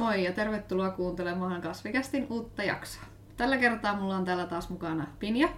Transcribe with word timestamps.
moi 0.00 0.24
ja 0.24 0.32
tervetuloa 0.32 0.90
kuuntelemaan 0.90 1.60
Kasvikästin 1.60 2.26
uutta 2.30 2.62
jaksoa. 2.62 3.02
Tällä 3.36 3.56
kertaa 3.56 3.96
mulla 3.96 4.16
on 4.16 4.24
täällä 4.24 4.46
taas 4.46 4.70
mukana 4.70 5.06
Pinja 5.18 5.48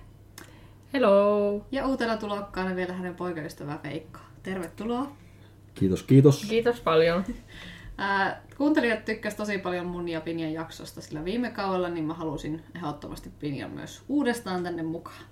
Hello! 0.93 1.66
ja 1.72 1.87
uutena 1.87 2.16
tulokkaana 2.16 2.77
vielä 2.77 2.93
hänen 2.93 3.14
poikaystävä 3.14 3.79
Veikko. 3.84 4.18
Tervetuloa. 4.43 5.12
Kiitos, 5.75 6.02
kiitos. 6.02 6.45
Kiitos 6.48 6.80
paljon. 6.80 7.25
Ää, 7.98 8.43
kuuntelijat 8.57 9.05
tykkäsivät 9.05 9.36
tosi 9.36 9.59
paljon 9.59 9.86
mun 9.86 10.09
ja 10.09 10.20
Pinjan 10.20 10.52
jaksosta, 10.52 11.00
sillä 11.00 11.24
viime 11.24 11.50
kaudella 11.50 11.88
niin 11.88 12.04
mä 12.04 12.14
halusin 12.14 12.62
ehdottomasti 12.74 13.30
Pinjan 13.38 13.70
myös 13.70 14.02
uudestaan 14.09 14.62
tänne 14.62 14.82
mukaan. 14.82 15.24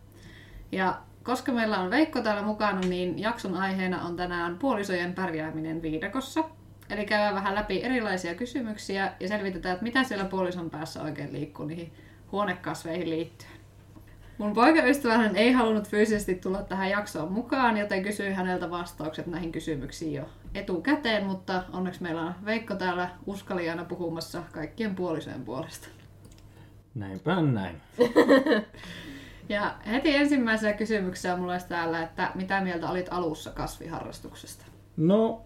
Ja 0.73 1.01
koska 1.23 1.53
meillä 1.53 1.81
on 1.81 1.91
Veikko 1.91 2.21
täällä 2.21 2.43
mukana, 2.43 2.81
niin 2.81 3.19
jakson 3.19 3.55
aiheena 3.55 4.03
on 4.03 4.17
tänään 4.17 4.59
puolisojen 4.59 5.15
pärjääminen 5.15 5.83
viidakossa. 5.83 6.45
Eli 6.91 7.07
käydään 7.07 7.35
vähän 7.35 7.55
läpi 7.55 7.83
erilaisia 7.83 8.35
kysymyksiä 8.35 9.13
ja 9.21 9.29
selvitetään, 9.29 9.73
että 9.73 9.83
mitä 9.85 10.05
siellä 10.05 10.25
puolison 10.25 10.71
päässä 10.71 11.03
oikein 11.03 11.33
liikkuu 11.33 11.67
niihin 11.67 11.93
huonekasveihin 12.33 13.11
liittyen. 13.11 13.51
Mun 14.39 14.53
poikaystävähän 14.53 15.37
ei 15.37 15.53
halunnut 15.53 15.89
fyysisesti 15.89 16.35
tulla 16.35 16.63
tähän 16.63 16.91
jaksoon 16.91 17.33
mukaan, 17.33 17.77
joten 17.77 18.03
kysyin 18.03 18.35
häneltä 18.35 18.71
vastaukset 18.71 19.27
näihin 19.27 19.53
kysymyksiin 19.53 20.15
jo 20.15 20.25
etukäteen, 20.55 21.27
mutta 21.27 21.63
onneksi 21.73 22.03
meillä 22.03 22.23
on 22.23 22.35
Veikko 22.45 22.75
täällä 22.75 23.11
uskaliana 23.27 23.85
puhumassa 23.85 24.43
kaikkien 24.53 24.95
puolisojen 24.95 25.45
puolesta. 25.45 25.89
Näinpä 26.95 27.43
näin. 27.43 27.77
Ja 29.51 29.75
heti 29.91 30.17
ensimmäisenä 30.17 30.73
kysymyksenä 30.73 31.37
mulla 31.37 31.53
olisi 31.53 31.69
täällä, 31.69 32.03
että 32.03 32.31
mitä 32.35 32.61
mieltä 32.61 32.91
olit 32.91 33.07
alussa 33.11 33.51
kasviharrastuksesta? 33.51 34.65
No, 34.97 35.43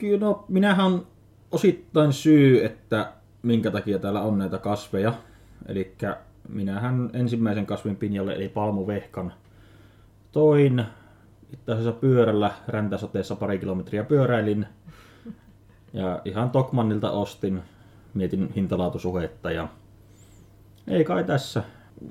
kyllä 0.00 0.26
no, 0.26 0.44
minähän 0.48 0.86
on 0.86 1.06
osittain 1.50 2.12
syy, 2.12 2.64
että 2.64 3.12
minkä 3.42 3.70
takia 3.70 3.98
täällä 3.98 4.22
on 4.22 4.38
näitä 4.38 4.58
kasveja. 4.58 5.14
Eli 5.66 5.96
minähän 6.48 7.10
ensimmäisen 7.12 7.66
kasvin 7.66 7.96
pinjalle, 7.96 8.32
eli 8.32 8.48
palmuvehkan, 8.48 9.32
toin 10.32 10.84
itse 11.52 11.72
asiassa 11.72 11.92
pyörällä 11.92 12.50
räntäsateessa 12.68 13.36
pari 13.36 13.58
kilometriä 13.58 14.04
pyöräilin. 14.04 14.66
Ja 15.92 16.22
ihan 16.24 16.50
Tokmannilta 16.50 17.10
ostin, 17.10 17.62
mietin 18.14 18.52
hintalaatusuhetta 18.56 19.50
ja 19.50 19.68
ei 20.88 21.04
kai 21.04 21.24
tässä. 21.24 21.62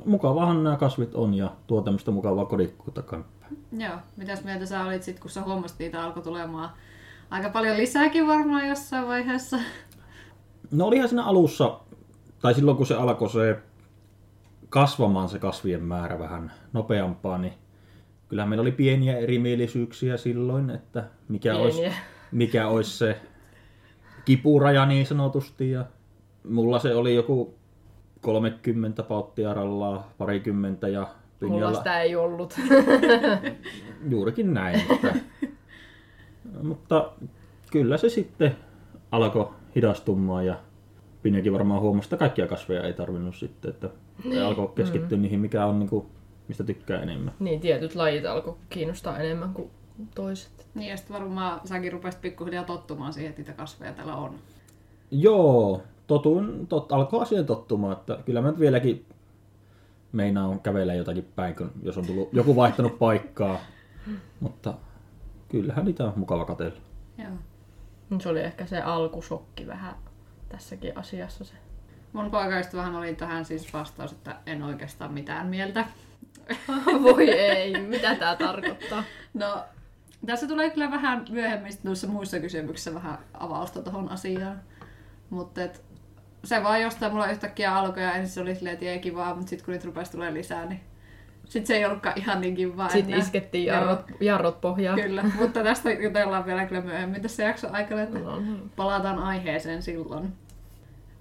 Mukavahan 0.06 0.63
nämä 0.63 0.78
kasvit 0.78 1.16
on 1.16 1.33
ja 1.33 1.52
tuo 1.67 1.81
tämmöistä 1.81 2.11
mukavaa 2.11 2.45
kodikkuutta 2.45 3.02
kanssa. 3.02 3.31
Joo, 3.78 3.95
mitäs 4.17 4.44
mieltä 4.44 4.66
sä 4.66 4.83
olit 4.83 5.03
sit, 5.03 5.19
kun 5.19 5.30
sä 5.30 5.41
huomasit, 5.41 5.80
niitä 5.80 6.03
alkoi 6.03 6.23
tulemaan 6.23 6.69
aika 7.30 7.49
paljon 7.49 7.77
lisääkin 7.77 8.27
varmaan 8.27 8.67
jossain 8.67 9.08
vaiheessa? 9.08 9.58
No 10.72 10.85
olihan 10.85 11.09
siinä 11.09 11.23
alussa, 11.23 11.80
tai 12.41 12.53
silloin 12.53 12.77
kun 12.77 12.85
se 12.85 12.95
alkoi 12.95 13.30
se 13.30 13.58
kasvamaan 14.69 15.30
se 15.30 15.39
kasvien 15.39 15.83
määrä 15.83 16.19
vähän 16.19 16.52
nopeampaa, 16.73 17.38
niin 17.38 17.53
kyllähän 18.27 18.50
meillä 18.50 18.61
oli 18.61 18.72
pieniä 18.72 19.17
erimielisyyksiä 19.17 20.17
silloin, 20.17 20.69
että 20.69 21.03
mikä 21.27 21.55
olisi, 21.55 21.81
mikä 22.31 22.67
olisi 22.67 22.97
se 22.97 23.22
kipuraja 24.25 24.85
niin 24.85 25.05
sanotusti. 25.05 25.72
Ja 25.72 25.85
mulla 26.50 26.80
se 26.80 26.95
oli 26.95 27.16
joku 27.16 27.55
30 28.22 29.03
pauttiarallaa, 29.03 30.11
parikymmentä 30.17 30.88
ja 30.88 31.07
Mulla 31.47 31.73
sitä 31.73 32.02
ei 32.02 32.16
ollut. 32.16 32.59
juurikin 34.09 34.53
näin. 34.53 34.81
Että, 34.91 35.07
mutta 36.64 37.11
kyllä 37.72 37.97
se 37.97 38.09
sitten 38.09 38.55
alkoi 39.11 39.50
hidastumaan 39.75 40.45
ja 40.45 40.56
Pinjakin 41.22 41.53
varmaan 41.53 41.81
huomasi, 41.81 42.06
että 42.06 42.17
kaikkia 42.17 42.47
kasveja 42.47 42.84
ei 42.84 42.94
tarvinnut 42.94 43.35
sitten, 43.35 43.69
että 43.69 43.90
alkoi 44.46 44.72
keskittyä 44.75 45.18
mm. 45.18 45.22
niihin, 45.22 45.40
mikä 45.40 45.66
on 45.66 45.79
niinku, 45.79 46.06
mistä 46.47 46.63
tykkää 46.63 47.01
enemmän. 47.01 47.34
niin, 47.40 47.59
tietyt 47.59 47.96
lajit 47.96 48.25
alkoi 48.25 48.56
kiinnostaa 48.69 49.19
enemmän 49.19 49.53
kuin 49.53 49.69
toiset. 50.16 50.68
Niin 50.75 50.90
ja 50.90 50.97
sitten 50.97 51.13
varmaan 51.13 51.62
säkin 51.66 51.91
rupesit 51.91 52.22
pikkuhiljaa 52.22 52.63
tottumaan 52.63 53.13
siihen, 53.13 53.29
että 53.29 53.41
niitä 53.41 53.53
kasveja 53.53 53.94
täällä 53.94 54.16
on. 54.16 54.35
Joo, 55.12 55.81
totuin, 56.07 56.68
tot, 56.68 56.91
alkoi 56.91 57.25
siihen 57.25 57.46
tottumaan, 57.46 57.94
että 57.94 58.18
kyllä 58.25 58.41
mä 58.41 58.50
nyt 58.50 58.59
vieläkin 58.59 59.06
meinaan 60.12 60.59
kävellä 60.59 60.94
jotakin 60.94 61.28
päin, 61.35 61.56
kun, 61.56 61.72
jos 61.84 61.97
on 61.97 62.06
tullut 62.06 62.29
joku 62.34 62.56
vaihtanut 62.56 63.00
paikkaa. 63.00 63.59
Mutta 64.40 64.73
kyllähän 65.49 65.85
niitä 65.85 66.05
on 66.05 66.13
mukava 66.15 66.45
katsella. 66.45 66.81
Joo. 67.17 68.19
Se 68.21 68.29
oli 68.29 68.39
ehkä 68.39 68.65
se 68.65 68.81
alkusokki 68.81 69.67
vähän 69.67 69.95
tässäkin 70.49 70.97
asiassa 70.97 71.43
se. 71.43 71.53
Mun 72.13 72.31
poikaystävähän 72.31 72.95
oli 72.95 73.15
tähän 73.15 73.45
siis 73.45 73.73
vastaus, 73.73 74.11
että 74.11 74.35
en 74.45 74.63
oikeastaan 74.63 75.13
mitään 75.13 75.47
mieltä. 75.47 75.85
Voi 77.03 77.29
ei, 77.29 77.81
mitä 77.81 78.15
tää 78.15 78.35
tarkoittaa? 78.35 79.03
No, 79.33 79.63
tässä 80.25 80.47
tulee 80.47 80.69
kyllä 80.69 80.91
vähän 80.91 81.25
myöhemmin 81.29 81.73
noissa 81.83 82.07
muissa 82.07 82.39
kysymyksissä 82.39 82.93
vähän 82.93 83.17
avausta 83.33 83.81
tuohon 83.81 84.09
asiaan. 84.09 84.61
Mutta 85.29 85.63
et, 85.63 85.83
se 86.43 86.63
vaan 86.63 86.81
jostain 86.81 87.11
mulla 87.11 87.31
yhtäkkiä 87.31 87.75
alkoi 87.75 88.03
ja 88.03 88.13
ensin 88.13 88.33
se 88.33 88.41
oli 88.41 88.55
silleen, 88.55 88.73
että 88.73 88.85
jee 88.85 88.99
kivaa, 88.99 89.35
mutta 89.35 89.49
sitten 89.49 89.66
kun 89.66 89.71
niitä 89.71 89.85
rupesi 89.85 90.11
tulee 90.11 90.33
lisää, 90.33 90.66
niin 90.66 90.81
sitten 91.49 91.67
se 91.67 91.75
ei 91.77 91.85
ollutkaan 91.85 92.17
ihan 92.17 92.41
niin 92.41 92.55
kivaa 92.55 92.89
Sitten 92.89 93.13
enää. 93.13 93.19
iskettiin 93.25 93.65
Joo, 93.65 93.75
jarrot, 93.75 94.05
jarrot 94.19 94.61
pohjaan. 94.61 95.01
Kyllä, 95.01 95.23
mutta 95.39 95.63
tästä 95.63 95.91
jutellaan 95.91 96.45
vielä 96.45 96.65
kyllä 96.65 96.81
myöhemmin 96.81 97.21
tässä 97.21 97.43
jakson 97.43 97.75
aikana, 97.75 98.01
että 98.01 98.19
No, 98.19 98.39
niin. 98.39 98.71
palataan 98.75 99.19
aiheeseen 99.19 99.83
silloin. 99.83 100.33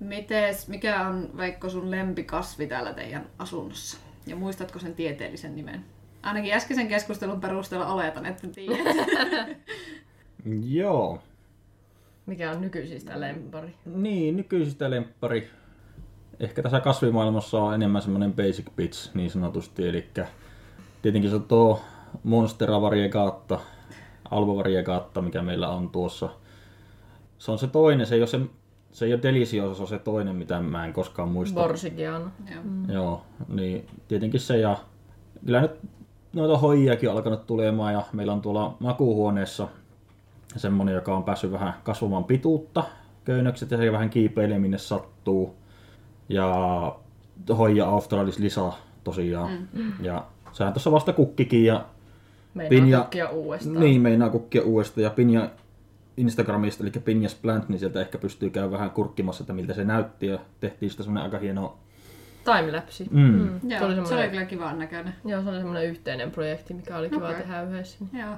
Mites, 0.01 0.69
mikä 0.69 1.01
on 1.07 1.31
Veikko 1.37 1.69
sun 1.71 1.91
lempikasvi 1.91 2.67
täällä 2.67 2.93
teidän 2.93 3.27
asunnossa? 3.39 3.99
Ja 4.27 4.37
muistatko 4.37 4.79
sen 4.79 4.95
tieteellisen 4.95 5.57
nimen? 5.57 5.85
Ainakin 6.23 6.55
äskeisen 6.55 6.89
keskustelun 6.89 7.41
perusteella 7.41 7.87
oletan, 7.87 8.27
että 8.27 8.49
tiedät. 8.49 8.97
Joo, 10.81 11.19
Mikä 12.27 12.51
on 12.51 12.61
nykyisistä 12.61 13.21
lempari? 13.21 13.75
Niin, 13.85 14.37
nykyisistä 14.37 14.91
lemppari. 14.91 15.51
Ehkä 16.41 16.63
tässä 16.63 16.81
kasvimaailmassa 16.81 17.61
on 17.61 17.75
enemmän 17.75 18.03
semmoinen 18.03 18.33
basic 18.33 18.67
bits 18.77 19.11
niin 19.15 19.31
sanotusti, 19.31 19.89
eli 19.89 20.09
tietenkin 21.03 21.31
se 21.31 21.37
on 21.37 21.43
tuo 21.43 21.81
Monstera 22.23 22.81
variegata, 22.81 23.61
Alba 24.31 24.57
variegata, 24.57 25.23
mikä 25.23 25.43
meillä 25.43 25.69
on 25.69 25.91
tuossa. 25.91 26.29
Se 27.39 27.51
on 27.51 27.59
se 27.59 27.67
toinen, 27.67 28.07
se 28.07 28.15
ei 28.15 28.21
ole, 28.21 28.27
se, 28.27 28.41
se 28.93 29.05
ei 29.05 29.13
ole 29.13 29.23
Deliciosa, 29.23 29.75
se 29.75 29.83
on 29.83 29.89
se 29.89 29.99
toinen, 29.99 30.37
mitä 30.37 30.61
mä 30.61 30.87
en 30.87 30.93
koskaan 30.93 31.29
muista. 31.29 31.61
Borsigiano. 31.61 32.31
Joo. 32.55 32.63
Joo, 32.89 33.23
niin 33.49 33.87
tietenkin 34.09 34.41
se 34.41 34.59
ja 34.59 34.77
kyllä 35.47 35.61
nyt 35.61 35.81
noita 36.33 36.59
hoijiakin 36.59 37.09
on 37.09 37.17
alkanut 37.17 37.47
tulemaan 37.47 37.93
ja 37.93 38.03
meillä 38.13 38.33
on 38.33 38.43
tuolla 38.43 38.77
makuuhuoneessa 38.81 39.69
semmonen, 40.57 40.95
joka 40.95 41.17
on 41.17 41.25
päässyt 41.25 41.53
vähän 41.53 41.75
kasvamaan 41.85 42.25
pituutta, 42.25 42.85
köynnökset 43.25 43.71
ja 43.71 43.77
se 43.77 43.93
vähän 43.93 44.11
kiipeilee 44.11 44.59
minne 44.59 44.79
sattuu. 44.79 45.58
Ja 46.29 46.97
hoija 47.59 47.87
Australis 47.87 48.39
lisää 48.39 48.73
tosiaan. 49.05 49.69
Mm. 49.73 49.93
Ja 50.05 50.25
sehän 50.53 50.73
tuossa 50.73 50.93
vasta 50.93 51.13
kukkikin 51.13 51.65
ja 51.65 51.85
Meinaa 52.55 52.71
Pinja- 52.71 53.01
kukkia 53.03 53.29
uudestaan. 53.29 53.81
niin 53.81 54.01
meinaa 54.01 54.31
kukkia 54.31 54.63
uudestaan 54.63 55.03
ja 55.05 55.11
Pinja 55.11 55.51
Instagramista, 56.17 56.85
eli 56.85 56.91
Pinjas 57.05 57.35
Plant, 57.35 57.69
niin 57.69 57.79
sieltä 57.79 58.01
ehkä 58.01 58.19
pystyy 58.19 58.51
käymään 58.51 58.73
vähän 58.73 58.91
kurkkimassa, 58.91 59.43
että 59.43 59.53
miltä 59.53 59.75
se 59.75 59.85
näytti 59.85 60.27
ja 60.27 60.39
tehtiin 60.61 60.91
sitä 60.91 61.03
semmonen 61.03 61.25
aika 61.25 61.39
hieno 61.39 61.77
Timelapse. 62.45 63.05
Mm. 63.11 63.21
Mm. 63.21 63.61
Joo, 63.71 63.79
Se 63.79 63.85
oli 63.85 63.95
se 63.95 64.01
oli 64.01 64.07
semmoinen, 64.07 64.31
kyllä 64.31 64.45
kivan 64.45 64.79
näköinen. 64.79 65.15
joo, 65.25 65.43
se 65.43 65.49
oli 65.49 65.57
semmoinen 65.59 65.85
yhteinen 65.85 66.31
projekti, 66.31 66.75
mikä 66.75 66.97
oli 66.97 67.11
kiva 67.11 67.29
Okei. 67.29 67.41
tehdä 67.41 67.63
yhdessä. 67.63 67.99
Joo. 68.13 68.35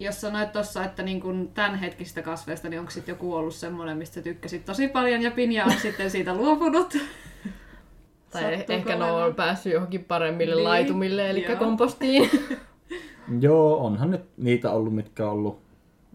Jos 0.00 0.20
sanoit 0.20 0.52
tuossa, 0.52 0.84
että 0.84 1.02
niin 1.02 1.20
kun 1.20 1.50
tämänhetkistä 1.54 2.22
kasveista, 2.22 2.68
niin 2.68 2.80
onko 2.80 2.90
sitten 2.90 3.12
joku 3.12 3.34
ollut 3.34 3.54
semmoinen, 3.54 3.96
mistä 3.96 4.22
tykkäsit 4.22 4.64
tosi 4.64 4.88
paljon 4.88 5.22
ja 5.22 5.30
Pinja 5.30 5.64
on 5.64 5.72
sitten 5.82 6.10
siitä 6.10 6.34
luopunut? 6.34 6.92
Tai 8.30 8.42
Sattuuko 8.42 8.72
ehkä 8.72 8.96
ne 8.96 9.04
on 9.04 9.34
päässyt 9.34 9.72
johonkin 9.72 10.04
paremmille 10.04 10.54
Niin, 10.54 10.64
laitumille, 10.64 11.30
eli 11.30 11.44
joo. 11.44 11.56
kompostiin. 11.56 12.30
Joo, 13.40 13.76
onhan 13.86 14.10
nyt 14.10 14.22
niitä 14.36 14.70
ollut, 14.70 14.94
mitkä 14.94 15.26
on 15.26 15.32
ollut 15.32 15.58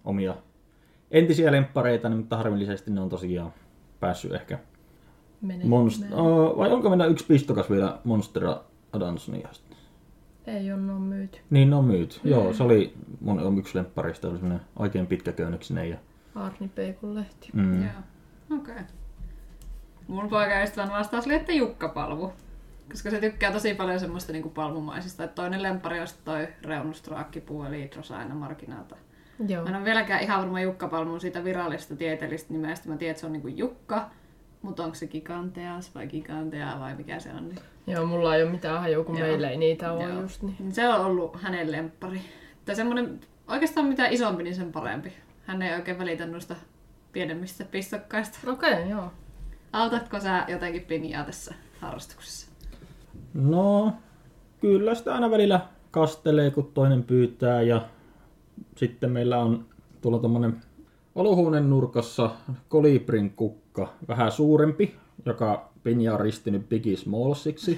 omia 0.03 0.35
entisiä 1.11 1.51
lemppareita, 1.51 2.09
niin, 2.09 2.17
mutta 2.17 2.37
harmillisesti 2.37 2.91
ne 2.91 3.01
on 3.01 3.09
tosiaan 3.09 3.53
päässyt 3.99 4.31
ehkä. 4.33 4.59
Mene. 5.41 5.63
Monst- 5.63 6.13
uh, 6.13 6.57
vai 6.57 6.71
onko 6.71 6.89
meillä 6.89 7.05
yksi 7.05 7.25
pistokas 7.25 7.69
vielä 7.69 7.99
Monstera 8.03 8.61
Adansonia? 8.93 9.49
Ei 10.47 10.71
ole, 10.71 10.91
on 10.91 11.01
myyty. 11.01 11.39
Niin, 11.49 11.73
on 11.73 11.85
myyty. 11.85 12.19
Mm. 12.23 12.29
Joo, 12.29 12.53
se 12.53 12.63
oli 12.63 12.93
mun 13.21 13.57
yksi 13.57 13.77
lempparista, 13.77 14.27
oli 14.27 14.37
semmoinen 14.37 14.65
oikein 14.79 15.07
pitkäköynnöksinen. 15.07 15.89
Ja, 15.89 15.97
Arni 16.35 16.67
Peikun 16.67 17.15
lehti. 17.15 17.49
mm. 17.53 17.81
Joo. 17.81 17.91
Okei. 18.59 18.73
Okay. 18.73 18.85
Mun 20.07 20.29
poikaystävän 20.29 20.91
vastaus 20.91 21.25
oli, 21.25 21.33
että 21.33 21.51
jukkapalvu. 21.51 22.33
Koska 22.91 23.09
se 23.09 23.19
tykkää 23.19 23.51
tosi 23.51 23.73
paljon 23.73 23.99
semmoista 23.99 24.31
niinku 24.31 24.49
palmumaisista. 24.49 25.23
Että 25.23 25.35
toinen 25.35 25.63
lempari 25.63 25.99
on 25.99 26.07
toi 26.25 26.47
reunustraakkipuu 26.61 27.63
eli 27.63 27.89
Drosaina 27.91 28.35
marginata. 28.35 28.95
Joo. 29.47 29.63
Mä 29.63 29.69
en 29.69 29.75
ole 29.75 29.85
vieläkään 29.85 30.23
ihan 30.23 30.39
varma 30.39 30.61
Jukkapalmun 30.61 31.21
siitä 31.21 31.43
virallisesta 31.43 31.95
tieteellisestä 31.95 32.53
nimestä. 32.53 32.89
Mä 32.89 32.97
tiedän, 32.97 33.11
että 33.11 33.19
se 33.19 33.25
on 33.25 33.33
niinku 33.33 33.47
Jukka. 33.47 34.09
Mutta 34.61 34.83
onko 34.83 34.95
se 34.95 35.07
giganteas 35.07 35.95
vai 35.95 36.07
gigantea 36.07 36.79
vai 36.79 36.95
mikä 36.95 37.19
se 37.19 37.29
on? 37.29 37.49
Niin 37.49 37.59
Joo, 37.91 38.05
mulla 38.05 38.35
ei 38.35 38.43
ole 38.43 38.51
mitään 38.51 38.81
hajua, 38.81 39.03
kun 39.03 39.17
Joo. 39.17 39.27
meillä 39.27 39.49
ei 39.49 39.57
niitä 39.57 39.91
ole 39.91 40.03
Joo. 40.03 40.21
just 40.21 40.41
niin. 40.41 40.55
Niin 40.59 40.71
Se 40.71 40.89
on 40.89 41.05
ollut 41.05 41.41
hänen 41.41 41.71
lemppari. 41.71 42.21
Tai 42.65 42.75
semmonen, 42.75 43.19
oikeastaan 43.47 43.85
mitä 43.85 44.07
isompi, 44.07 44.43
niin 44.43 44.55
sen 44.55 44.71
parempi. 44.71 45.13
Hän 45.45 45.61
ei 45.61 45.75
oikein 45.75 45.99
välitä 45.99 46.25
noista 46.25 46.55
pienemmistä 47.11 47.65
pistokkaista. 47.65 48.51
Okei, 48.51 48.73
okay, 48.73 48.89
joo. 48.89 49.11
Autatko 49.73 50.19
sä 50.19 50.45
jotenkin 50.47 50.81
pinjaa 50.81 51.23
tässä 51.23 51.53
harrastuksessa? 51.79 52.51
No, 53.33 53.93
kyllä 54.61 54.95
sitä 54.95 55.13
aina 55.13 55.31
välillä 55.31 55.59
kastelee, 55.91 56.51
kun 56.51 56.71
toinen 56.73 57.03
pyytää 57.03 57.61
ja 57.61 57.81
sitten 58.77 59.11
meillä 59.11 59.37
on 59.39 59.65
tuolla 60.01 60.19
tommonen 60.19 60.61
olohuoneen 61.15 61.69
nurkassa 61.69 62.29
kolibrin 62.69 63.31
kukka, 63.31 63.93
vähän 64.07 64.31
suurempi, 64.31 64.95
joka 65.25 65.70
Pinja 65.83 66.13
on 66.13 66.19
ristinyt 66.19 66.69
Biggie 66.69 66.97
Smallsiksi. 66.97 67.77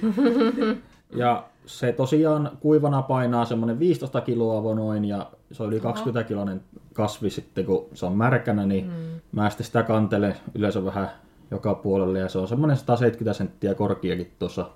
ja 1.16 1.44
se 1.66 1.92
tosiaan 1.92 2.50
kuivana 2.60 3.02
painaa 3.02 3.44
semmonen 3.44 3.78
15 3.78 4.20
kiloa 4.20 4.74
noin 4.74 5.04
ja 5.04 5.30
se 5.52 5.62
on 5.62 5.72
yli 5.72 5.80
20 5.80 6.28
kiloinen 6.28 6.60
kasvi 6.92 7.30
sitten, 7.30 7.64
kun 7.64 7.86
se 7.94 8.06
on 8.06 8.16
märkänä, 8.16 8.66
niin 8.66 8.86
mm. 8.86 9.20
mä 9.32 9.50
sitten 9.50 9.66
sitä 9.66 9.82
kantelen 9.82 10.36
yleensä 10.54 10.84
vähän 10.84 11.10
joka 11.50 11.74
puolelle 11.74 12.18
ja 12.18 12.28
se 12.28 12.38
on 12.38 12.48
semmoinen 12.48 12.76
170 12.76 13.38
senttiä 13.38 13.74
korkeakin 13.74 14.32
tuossa 14.38 14.70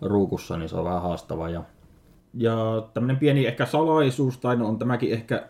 ruukussa, 0.00 0.56
niin 0.56 0.68
se 0.68 0.76
on 0.76 0.84
vähän 0.84 1.02
haastava. 1.02 1.48
Ja, 1.48 1.62
ja 2.34 2.88
tämmöinen 2.94 3.16
pieni 3.16 3.46
ehkä 3.46 3.66
salaisuus, 3.66 4.38
tai 4.38 4.56
no 4.56 4.68
on 4.68 4.78
tämäkin 4.78 5.12
ehkä 5.12 5.46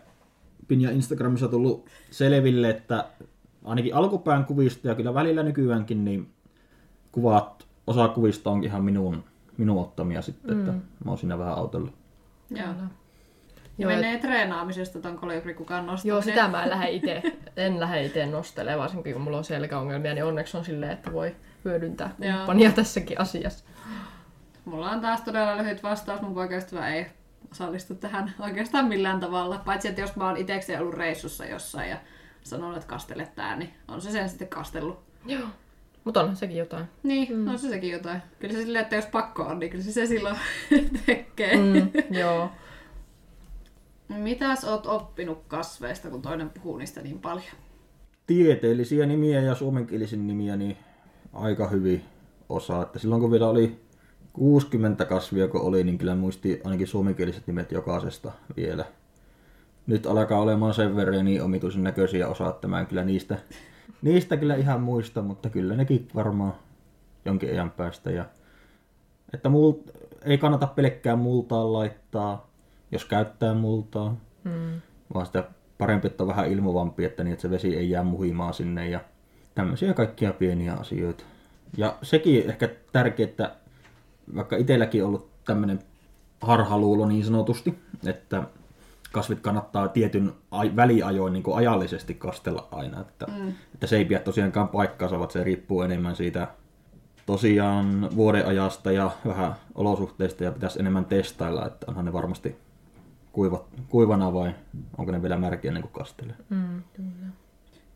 Pinja 0.67 0.91
Instagramissa 0.91 1.47
tullut 1.47 1.85
selville, 2.11 2.69
että 2.69 3.05
ainakin 3.63 3.95
alkupään 3.95 4.45
kuvista 4.45 4.87
ja 4.87 4.95
kyllä 4.95 5.13
välillä 5.13 5.43
nykyäänkin, 5.43 6.05
niin 6.05 6.29
kuvat, 7.13 7.65
osa 7.87 8.07
kuvista 8.07 8.51
on 8.51 8.63
ihan 8.63 8.83
minun, 8.83 9.23
minun 9.57 9.81
ottamia 9.81 10.21
sitten, 10.21 10.55
mm. 10.55 10.59
että 10.59 10.71
mä 11.05 11.11
oon 11.11 11.17
siinä 11.17 11.39
vähän 11.39 11.53
autolla. 11.53 11.91
Joo. 12.49 12.67
Joo, 13.77 13.91
Ja 13.91 13.95
et- 13.95 14.01
menee 14.01 14.19
treenaamisesta 14.19 14.99
ton 14.99 15.17
kolibrikukan 15.17 15.85
nostaminen. 15.85 16.09
Joo, 16.15 16.21
sitä 16.21 16.47
mä 16.47 16.63
en 16.63 16.69
lähde 16.69 16.89
itse, 16.91 17.21
en 17.57 17.79
lähde 17.79 18.05
itse 18.05 18.25
nostelemaan, 18.25 18.79
varsinkin 18.79 19.13
kun 19.13 19.21
mulla 19.21 19.37
on 19.37 19.43
selkäongelmia, 19.43 20.13
niin 20.13 20.25
onneksi 20.25 20.57
on 20.57 20.65
silleen, 20.65 20.91
että 20.91 21.13
voi 21.13 21.35
hyödyntää 21.65 22.15
Joo. 22.19 22.35
kumppania 22.35 22.71
tässäkin 22.71 23.21
asiassa. 23.21 23.65
Mulla 24.65 24.89
on 24.89 25.01
taas 25.01 25.21
todella 25.21 25.57
lyhyt 25.57 25.83
vastaus. 25.83 26.21
Mun 26.21 26.33
poikaystävä 26.33 26.89
ei 26.89 27.05
osallistu 27.51 27.95
tähän 27.95 28.33
oikeastaan 28.39 28.85
millään 28.85 29.19
tavalla. 29.19 29.61
Paitsi, 29.65 29.87
että 29.87 30.01
jos 30.01 30.15
mä 30.15 30.25
oon 30.27 30.37
itsekseen 30.37 30.81
ollut 30.81 30.93
reissussa 30.93 31.45
jossain 31.45 31.89
ja 31.89 31.97
sanonut, 32.43 32.77
että 32.77 32.87
kastele 32.89 33.27
tää, 33.35 33.55
niin 33.55 33.73
on 33.87 34.01
se 34.01 34.11
sen 34.11 34.29
sitten 34.29 34.47
kastellut. 34.47 34.99
Joo. 35.25 35.47
Mutta 36.03 36.21
onhan 36.21 36.35
sekin 36.35 36.57
jotain. 36.57 36.85
Niin, 37.03 37.37
mm. 37.37 37.47
on 37.47 37.59
se 37.59 37.69
sekin 37.69 37.91
jotain. 37.91 38.21
Kyllä 38.39 38.53
se 38.53 38.61
silleen, 38.61 38.81
että 38.81 38.95
jos 38.95 39.05
pakko 39.05 39.43
on, 39.43 39.59
niin 39.59 39.69
kyllä 39.69 39.83
se 39.83 39.91
se 39.91 40.05
silloin 40.05 40.35
tekee. 41.05 41.55
Mm, 41.55 41.91
joo. 42.19 42.49
Mitäs 44.09 44.63
oot 44.63 44.85
oppinut 44.85 45.43
kasveista, 45.47 46.09
kun 46.09 46.21
toinen 46.21 46.49
puhuu 46.49 46.77
niistä 46.77 47.01
niin 47.01 47.19
paljon? 47.19 47.55
Tieteellisiä 48.27 49.05
nimiä 49.05 49.41
ja 49.41 49.55
suomenkielisiä 49.55 50.19
nimiä 50.19 50.55
niin 50.55 50.77
aika 51.33 51.67
hyvin 51.67 52.03
osaa. 52.49 52.81
Että 52.81 52.99
silloin 52.99 53.21
kun 53.21 53.31
vielä 53.31 53.49
oli 53.49 53.79
60 54.33 55.05
kasvia 55.05 55.47
kun 55.47 55.61
oli, 55.61 55.83
niin 55.83 55.97
kyllä 55.97 56.15
muisti 56.15 56.61
ainakin 56.63 56.87
suomenkieliset 56.87 57.47
nimet 57.47 57.71
jokaisesta 57.71 58.31
vielä. 58.55 58.85
Nyt 59.87 60.05
alkaa 60.05 60.39
olemaan 60.39 60.73
sen 60.73 60.95
verran 60.95 61.25
niin 61.25 61.41
omituisen 61.41 61.83
näköisiä 61.83 62.27
osaa, 62.27 62.49
että 62.49 62.67
mä 62.67 62.79
en 62.79 62.87
kyllä 62.87 63.03
niistä, 63.03 63.37
niistä 64.01 64.37
kyllä 64.37 64.55
ihan 64.55 64.81
muista, 64.81 65.21
mutta 65.21 65.49
kyllä 65.49 65.75
nekin 65.75 66.07
varmaan 66.15 66.53
jonkin 67.25 67.49
ajan 67.49 67.71
päästä. 67.71 68.11
Ja, 68.11 68.25
että 69.33 69.49
mul, 69.49 69.73
ei 70.25 70.37
kannata 70.37 70.67
pelkkää 70.67 71.15
multaa 71.15 71.73
laittaa, 71.73 72.49
jos 72.91 73.05
käyttää 73.05 73.53
multaa, 73.53 74.15
Mm. 74.43 74.81
vaan 75.13 75.25
sitä 75.25 75.43
parempi, 75.77 76.07
että 76.07 76.23
on 76.23 76.29
vähän 76.29 76.51
ilmovampi, 76.51 77.05
että, 77.05 77.23
niin, 77.23 77.31
että 77.33 77.41
se 77.41 77.49
vesi 77.49 77.77
ei 77.77 77.89
jää 77.89 78.03
muhimaan 78.03 78.53
sinne 78.53 78.89
ja 78.89 78.99
tämmöisiä 79.55 79.93
kaikkia 79.93 80.33
pieniä 80.33 80.73
asioita. 80.73 81.23
Ja 81.77 81.95
sekin 82.01 82.49
ehkä 82.49 82.69
tärkeää, 82.91 83.29
että 83.29 83.55
vaikka 84.35 84.55
itselläkin 84.57 85.05
ollut 85.05 85.29
tämmöinen 85.45 85.79
harhaluulo 86.41 87.07
niin 87.07 87.25
sanotusti, 87.25 87.79
että 88.05 88.43
kasvit 89.13 89.39
kannattaa 89.39 89.87
tietyn 89.87 90.33
ai- 90.51 90.75
väliajoin 90.75 91.33
niin 91.33 91.43
kuin 91.43 91.57
ajallisesti 91.57 92.13
kastella 92.13 92.67
aina, 92.71 93.01
että, 93.01 93.25
mm. 93.25 93.53
että 93.73 93.87
se 93.87 93.97
ei 93.97 94.05
pidä 94.05 94.19
tosiaankaan 94.19 94.67
paikkaansa, 94.67 95.19
vaan 95.19 95.31
se 95.31 95.43
riippuu 95.43 95.81
enemmän 95.81 96.15
siitä 96.15 96.47
tosiaan 97.25 98.09
vuodenajasta 98.15 98.91
ja 98.91 99.11
vähän 99.27 99.55
olosuhteista 99.75 100.43
ja 100.43 100.51
pitäisi 100.51 100.79
enemmän 100.79 101.05
testailla, 101.05 101.65
että 101.65 101.85
onhan 101.89 102.05
ne 102.05 102.13
varmasti 102.13 102.55
kuivat, 103.31 103.65
kuivana 103.89 104.33
vai 104.33 104.55
onko 104.97 105.11
ne 105.11 105.21
vielä 105.21 105.37
märkiä 105.37 105.69
ennen 105.69 105.83
kuin 105.83 105.93
kastelee. 105.93 106.35
Mm, 106.49 106.83
kyllä. 106.93 107.33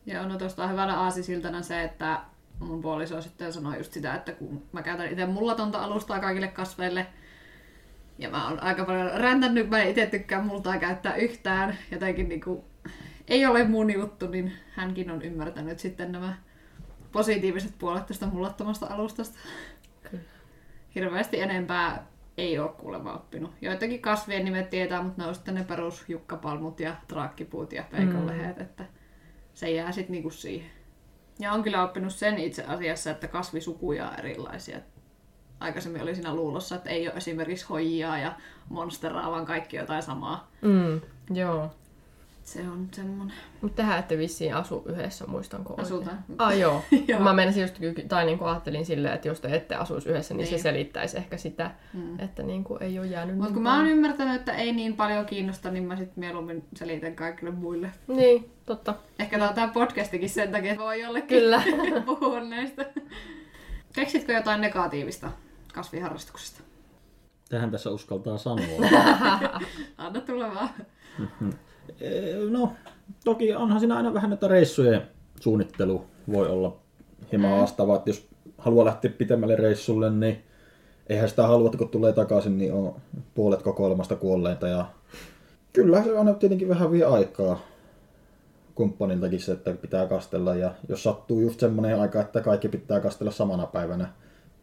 Ja 0.06 0.28
no 0.28 0.38
tuosta 0.38 0.64
on 0.64 0.72
hyvänä 0.72 1.00
aasisiltana 1.00 1.62
se, 1.62 1.84
että 1.84 2.22
mun 2.60 2.82
puoliso 2.82 3.22
sitten 3.22 3.54
sanoi 3.54 3.78
just 3.78 3.94
sitä, 3.94 4.16
että 4.16 4.32
kun 4.32 4.64
mä 4.72 4.82
käytän 4.82 5.08
itse 5.08 5.26
mullatonta 5.26 5.80
alustaa 5.80 6.20
kaikille 6.20 6.48
kasveille, 6.48 7.08
ja 8.18 8.30
mä 8.30 8.48
oon 8.48 8.64
aika 8.64 8.86
paljon 8.86 9.12
räntännyt, 9.22 9.70
mä 9.70 9.82
en 9.82 9.90
itse 9.90 10.06
tykkää 10.06 10.42
multaa 10.42 10.78
käyttää 10.78 11.16
yhtään, 11.16 11.78
jotenkin 11.92 12.30
niinku, 12.30 12.66
ei 13.28 13.46
ole 13.46 13.64
mun 13.64 13.94
juttu, 13.94 14.28
niin 14.28 14.54
hänkin 14.70 15.12
on 15.12 15.22
ymmärtänyt 15.22 15.80
sitten 15.80 16.12
nämä 16.12 16.36
positiiviset 17.12 17.74
puolet 17.80 18.06
tästä 18.06 18.26
mullattomasta 18.26 18.88
alustasta. 18.90 19.40
Kyllä. 20.12 20.24
Hirveästi 20.96 21.42
enempää 21.42 22.08
ei 22.38 22.60
ole 22.60 22.70
kuulemma 22.70 23.14
oppinut. 23.14 23.52
Joitakin 23.62 24.02
kasvien 24.02 24.46
nimet 24.46 24.70
tietää, 24.70 25.02
mutta 25.02 25.22
ne 25.22 25.28
on 25.28 25.36
sitten 25.36 25.56
ne 25.56 25.64
perus 25.64 26.06
jukkapalmut 26.08 26.80
ja 26.80 26.96
traakkipuut 27.08 27.74
ja 27.74 27.84
peikonleheet, 27.92 28.62
että 28.62 28.86
se 29.54 29.72
jää 29.72 29.92
sitten 29.92 30.12
niinku 30.12 30.30
siihen. 30.30 30.72
Ja 31.40 31.52
on 31.54 31.64
kyllä 31.64 31.84
oppinut 31.84 32.14
sen 32.14 32.38
itse 32.38 32.64
asiassa, 32.64 33.12
että 33.12 33.28
kasvisukuja 33.28 34.10
on 34.10 34.20
erilaisia. 34.20 34.80
Aikaisemmin 35.60 36.02
oli 36.02 36.16
siinä 36.16 36.36
luulossa, 36.36 36.76
että 36.76 36.90
ei 36.90 37.08
ole 37.08 37.18
esimerkiksi 37.18 37.66
hoijaa 37.70 38.18
ja 38.18 38.34
monsteraa, 38.70 39.32
vaan 39.32 39.46
kaikki 39.46 39.78
jotain 39.78 40.04
samaa. 40.04 40.52
Mm, 40.62 41.02
joo. 41.34 41.72
Se 42.44 42.62
on 42.70 42.88
semmonen. 42.92 43.36
Mutta 43.62 43.76
tehän 43.76 44.00
ette 44.00 44.18
vissiin 44.18 44.56
asu 44.56 44.84
yhdessä, 44.86 45.26
muistanko 45.28 45.74
oikein? 45.74 45.86
Asutaan. 45.86 46.26
Ah 46.38 46.58
joo. 46.58 46.84
Joo. 47.08 47.20
Mä 47.20 47.34
menisin 47.34 47.62
just, 47.62 47.76
tai 48.08 48.26
niin 48.26 48.38
kuin 48.38 48.50
ajattelin 48.50 48.86
silleen, 48.86 49.14
että 49.14 49.28
jos 49.28 49.42
te 49.42 49.56
ette 49.56 49.76
asuisi 49.76 50.10
yhdessä, 50.10 50.34
niin, 50.34 50.50
Niin. 50.50 50.60
se 50.60 50.64
selittäisi 50.64 51.18
ehkä 51.18 51.38
sitä, 51.38 51.72
mm. 51.94 52.20
että 52.20 52.44
niin 52.44 52.64
kuin 52.64 52.84
ei 52.84 53.00
ole 53.00 53.08
jäänyt 53.08 53.38
Mutta 53.38 53.54
kun 53.54 53.64
mä 53.64 53.78
oon 53.78 53.88
ymmärtänyt, 53.88 54.36
että 54.36 54.54
ei 54.54 54.72
niin 54.72 54.94
paljon 54.94 55.26
kiinnosta, 55.26 55.72
niin 55.72 55.84
mä 55.84 55.96
sitten 55.96 56.20
mieluummin 56.20 56.64
selitän 56.76 57.16
kaikille 57.16 57.52
muille. 57.52 57.92
Niin, 58.08 58.52
totta. 58.66 58.96
Ehkä 59.20 59.40
tää 59.40 59.50
on 59.50 59.56
tää 59.56 59.68
podcastikin 59.68 60.30
sen 60.30 60.52
takia, 60.52 60.72
että 60.72 60.84
voi 60.84 61.02
jollekin 61.02 61.40
Kyllä. 61.40 61.64
puhua 62.06 62.40
näistä. 62.40 62.86
Keksitkö 63.94 64.34
jotain 64.34 64.62
negatiivista 64.62 65.32
kasviharrastuksesta? 65.78 66.64
Tähän 67.50 67.72
tässä 67.72 67.90
uskaltaa 67.90 68.38
sanoa. 68.38 68.66
Anna 69.98 70.22
tulla 70.22 70.56
vaan. 70.56 70.70
Eh, 72.02 72.50
no, 72.50 72.74
toki 73.26 73.56
onhan 73.56 73.80
siinä 73.80 73.96
aina 73.96 74.14
vähän 74.14 74.30
näitä 74.30 74.48
reissujen 74.48 75.02
suunnittelu 75.40 76.06
voi 76.34 76.48
olla 76.48 76.78
hieman 77.32 77.52
haastavaa, 77.52 77.96
että 77.96 78.10
jos 78.10 78.28
haluaa 78.58 78.86
lähteä 78.86 79.12
pitemmälle 79.12 79.56
reissulle, 79.56 80.10
niin 80.10 80.44
eihän 81.08 81.30
sitä 81.30 81.48
halua, 81.48 81.68
että 81.68 81.78
kun 81.78 81.90
tulee 81.90 82.14
takaisin, 82.14 82.58
niin 82.58 82.74
on 82.74 82.96
puolet 83.36 83.62
kokoelmasta 83.62 84.16
kuolleita. 84.16 84.68
Ja 84.68 84.86
kyllä 85.74 86.04
se 86.04 86.18
aina 86.18 86.34
tietenkin 86.34 86.70
vähän 86.70 86.92
vie 86.92 87.06
aikaa 87.06 87.60
kumppaniltakin 88.76 89.40
se, 89.40 89.52
että 89.52 89.74
pitää 89.74 90.08
kastella. 90.08 90.56
Ja 90.56 90.74
jos 90.90 91.04
sattuu 91.04 91.40
just 91.40 91.60
semmoinen 91.60 92.00
aika, 92.00 92.22
että 92.22 92.42
kaikki 92.42 92.70
pitää 92.70 93.00
kastella 93.00 93.32
samana 93.32 93.66
päivänä 93.66 94.10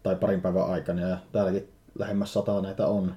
tai 0.05 0.17
parin 0.17 0.41
päivän 0.41 0.67
aikana, 0.71 1.01
ja 1.09 1.17
täälläkin 1.33 1.69
lähemmäs 1.99 2.33
sataa 2.33 2.61
näitä 2.61 2.87
on, 2.87 3.15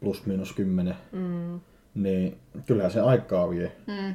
plus 0.00 0.26
miinus 0.26 0.52
kymmenen, 0.52 0.94
Mm. 1.12 1.60
niin 1.94 2.38
kyllähän 2.66 2.90
se 2.92 3.00
aikaa 3.00 3.50
vie. 3.50 3.72
Mm. 3.86 4.14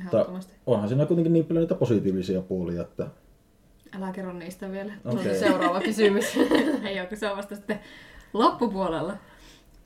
Ehdottomasti. 0.00 0.52
onhan 0.66 0.88
siinä 0.88 1.06
kuitenkin 1.06 1.32
niin 1.32 1.44
paljon 1.44 1.62
niitä 1.62 1.74
positiivisia 1.74 2.40
puolia, 2.40 2.82
että 2.82 3.06
Älä 3.96 4.12
kerro 4.12 4.32
niistä 4.32 4.70
vielä. 4.72 4.92
Okay. 5.04 5.34
Seuraava 5.34 5.80
kysymys. 5.88 6.36
Ei 6.88 7.00
ole, 7.00 7.08
kun 7.08 7.18
se 7.18 7.30
on 7.30 7.36
vasta 7.36 7.54
sitten 7.56 7.80
loppupuolella. 8.32 9.16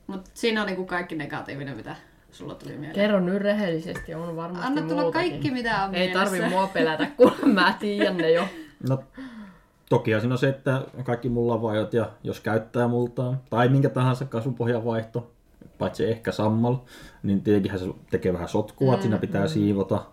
Mutta 0.07 0.29
siinä 0.33 0.61
on 0.61 0.67
niinku 0.67 0.85
kaikki 0.85 1.15
negatiivinen, 1.15 1.77
mitä 1.77 1.95
sulla 2.31 2.55
tuli 2.55 2.71
mieleen. 2.71 2.95
Kerro 2.95 3.19
nyt 3.19 3.41
rehellisesti, 3.41 4.13
on 4.13 4.35
varmasti 4.35 4.67
Anna 4.67 4.81
tulla 4.81 5.01
muutakin. 5.01 5.31
kaikki, 5.31 5.51
mitä 5.51 5.83
on 5.83 5.95
Ei 5.95 6.07
mielessä. 6.07 6.31
tarvi 6.31 6.49
mua 6.49 6.67
pelätä, 6.67 7.07
kun 7.17 7.33
mä 7.45 7.73
tiedän 7.79 8.17
ne 8.17 8.31
jo. 8.31 8.43
no 8.89 9.03
toki 9.91 10.11
siinä 10.19 10.33
on 10.33 10.37
se, 10.37 10.49
että 10.49 10.81
kaikki 11.03 11.29
mullavajot 11.29 11.93
ja 11.93 12.09
jos 12.23 12.39
käyttää 12.39 12.87
multaa 12.87 13.43
tai 13.49 13.69
minkä 13.69 13.89
tahansa 13.89 14.25
kasvupohjan 14.25 14.85
vaihto, 14.85 15.31
paitsi 15.77 16.05
ehkä 16.05 16.31
sammal, 16.31 16.75
niin 17.23 17.41
tietenkin 17.41 17.79
se 17.79 17.85
tekee 18.11 18.33
vähän 18.33 18.47
sotkua, 18.47 18.95
mm, 18.95 19.01
siinä 19.01 19.17
pitää 19.17 19.41
mm. 19.41 19.47
siivota. 19.47 20.05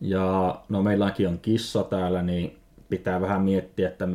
Ja 0.00 0.58
no 0.68 0.82
meilläkin 0.82 1.28
on 1.28 1.38
kissa 1.38 1.82
täällä, 1.82 2.22
niin 2.22 2.58
pitää 2.88 3.20
vähän 3.20 3.42
miettiä, 3.42 3.88
että 3.88 4.08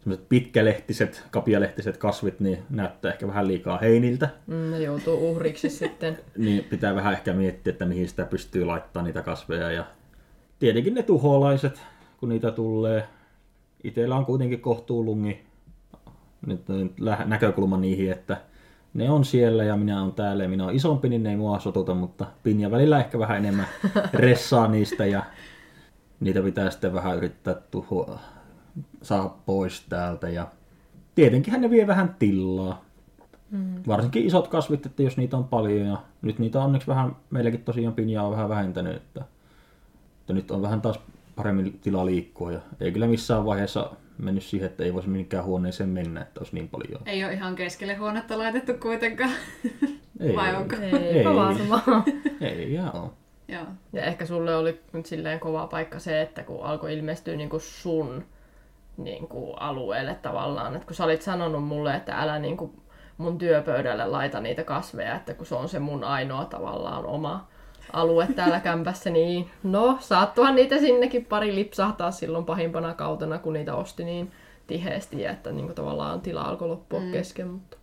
semmoiset 0.00 0.28
pitkälehtiset, 0.28 1.24
kapialehtiset 1.30 1.96
kasvit 1.96 2.40
niin 2.40 2.58
näyttää 2.70 3.12
ehkä 3.12 3.26
vähän 3.26 3.48
liikaa 3.48 3.78
heiniltä. 3.78 4.28
Mm, 4.46 4.70
ne 4.70 4.82
joutuu 4.82 5.30
uhriksi 5.30 5.70
sitten. 5.70 6.18
Niin 6.36 6.64
pitää 6.64 6.94
vähän 6.94 7.12
ehkä 7.12 7.32
miettiä, 7.32 7.70
että 7.70 7.86
mihin 7.86 8.08
sitä 8.08 8.24
pystyy 8.24 8.64
laittamaan 8.64 9.06
niitä 9.06 9.22
kasveja. 9.22 9.70
Ja 9.70 9.84
tietenkin 10.58 10.94
ne 10.94 11.02
tuholaiset, 11.02 11.82
kun 12.20 12.28
niitä 12.28 12.50
tulee. 12.50 13.04
Itellä 13.84 14.16
on 14.16 14.26
kuitenkin 14.26 14.60
kohtuulungi 14.60 15.46
nyt, 16.46 16.60
näkökulma 17.24 17.76
niihin, 17.76 18.12
että 18.12 18.36
ne 18.94 19.10
on 19.10 19.24
siellä 19.24 19.64
ja 19.64 19.76
minä 19.76 20.02
on 20.02 20.12
täällä 20.12 20.42
ja 20.42 20.48
minä 20.48 20.64
olen 20.64 20.76
isompi, 20.76 21.08
niin 21.08 21.22
ne 21.22 21.30
ei 21.30 21.36
mua 21.36 21.58
sotuta, 21.58 21.94
mutta 21.94 22.26
Pinja 22.42 22.70
välillä 22.70 22.98
ehkä 22.98 23.18
vähän 23.18 23.36
enemmän 23.36 23.66
ressaa 24.12 24.68
niistä 24.68 25.06
ja 25.06 25.22
niitä 26.20 26.42
pitää 26.42 26.70
sitten 26.70 26.94
vähän 26.94 27.16
yrittää 27.16 27.54
tuhoa, 27.54 28.18
saada 29.02 29.30
pois 29.46 29.86
täältä 29.88 30.28
ja 30.28 30.46
tietenkin 31.14 31.60
ne 31.60 31.70
vie 31.70 31.86
vähän 31.86 32.16
tilaa. 32.18 32.84
Mm. 33.50 33.74
Varsinkin 33.86 34.26
isot 34.26 34.48
kasvit, 34.48 34.86
että 34.86 35.02
jos 35.02 35.16
niitä 35.16 35.36
on 35.36 35.44
paljon 35.44 35.86
ja 35.86 36.02
nyt 36.22 36.38
niitä 36.38 36.58
on 36.58 36.64
onneksi 36.64 36.88
vähän, 36.88 37.16
meilläkin 37.30 37.64
tosiaan 37.64 37.94
Pinja 37.94 38.22
on 38.22 38.32
vähän 38.32 38.48
vähentänyt, 38.48 38.96
että, 38.96 39.24
että 40.20 40.32
nyt 40.32 40.50
on 40.50 40.62
vähän 40.62 40.80
taas 40.80 41.00
paremmin 41.38 41.78
tilaa 41.80 42.06
liikkua 42.06 42.52
ja 42.52 42.60
ei 42.80 42.92
kyllä 42.92 43.06
missään 43.06 43.44
vaiheessa 43.44 43.90
mennyt 44.18 44.44
siihen, 44.44 44.66
että 44.66 44.84
ei 44.84 44.94
voisi 44.94 45.08
mihinkään 45.08 45.44
huoneeseen 45.44 45.88
mennä, 45.88 46.20
että 46.20 46.40
olisi 46.40 46.54
niin 46.54 46.68
paljon. 46.68 47.00
Ei 47.06 47.24
ole 47.24 47.32
ihan 47.32 47.54
keskelle 47.54 47.94
huonetta 47.94 48.38
laitettu 48.38 48.74
kuitenkaan. 48.74 49.30
Ei, 50.20 50.36
Vai 50.36 50.56
onko? 50.56 50.76
Ei, 50.76 51.24
varmaan. 51.24 52.04
Ei 52.40 52.72
ihan 52.72 52.96
ole. 52.96 53.10
Joo. 53.48 53.64
Ja 53.92 54.02
ehkä 54.02 54.26
sulle 54.26 54.56
oli 54.56 54.80
nyt 54.92 55.06
silleen 55.06 55.40
kova 55.40 55.66
paikka 55.66 55.98
se, 55.98 56.22
että 56.22 56.42
kun 56.42 56.64
alkoi 56.64 56.94
ilmestyä 56.94 57.36
niin 57.36 57.48
kuin 57.48 57.60
sun 57.60 58.24
niin 58.96 59.28
kuin 59.28 59.60
alueelle 59.60 60.14
tavallaan. 60.14 60.74
Että 60.74 60.86
kun 60.86 60.96
sä 60.96 61.04
olit 61.04 61.22
sanonut 61.22 61.64
mulle, 61.64 61.94
että 61.94 62.20
älä 62.20 62.38
niin 62.38 62.56
kuin 62.56 62.82
mun 63.18 63.38
työpöydälle 63.38 64.06
laita 64.06 64.40
niitä 64.40 64.64
kasveja, 64.64 65.16
että 65.16 65.34
kun 65.34 65.46
se 65.46 65.54
on 65.54 65.68
se 65.68 65.78
mun 65.78 66.04
ainoa 66.04 66.44
tavallaan 66.44 67.06
oma 67.06 67.48
alue 67.92 68.28
täällä 68.36 68.60
kämpässä, 68.60 69.10
niin 69.10 69.50
no, 69.62 69.98
saattohan 70.00 70.54
niitä 70.54 70.78
sinnekin 70.78 71.24
pari 71.24 71.54
lipsahtaa 71.54 72.10
silloin 72.10 72.44
pahimpana 72.44 72.94
kautena, 72.94 73.38
kun 73.38 73.52
niitä 73.52 73.74
osti 73.74 74.04
niin 74.04 74.32
tiheesti, 74.66 75.20
ja 75.20 75.30
että 75.30 75.52
niin 75.52 75.66
kuin 75.66 75.74
tavallaan 75.74 76.20
tila 76.20 76.42
alkoi 76.42 76.68
loppua 76.68 77.00
mm. 77.00 77.12
kesken, 77.12 77.48
mutta 77.48 77.76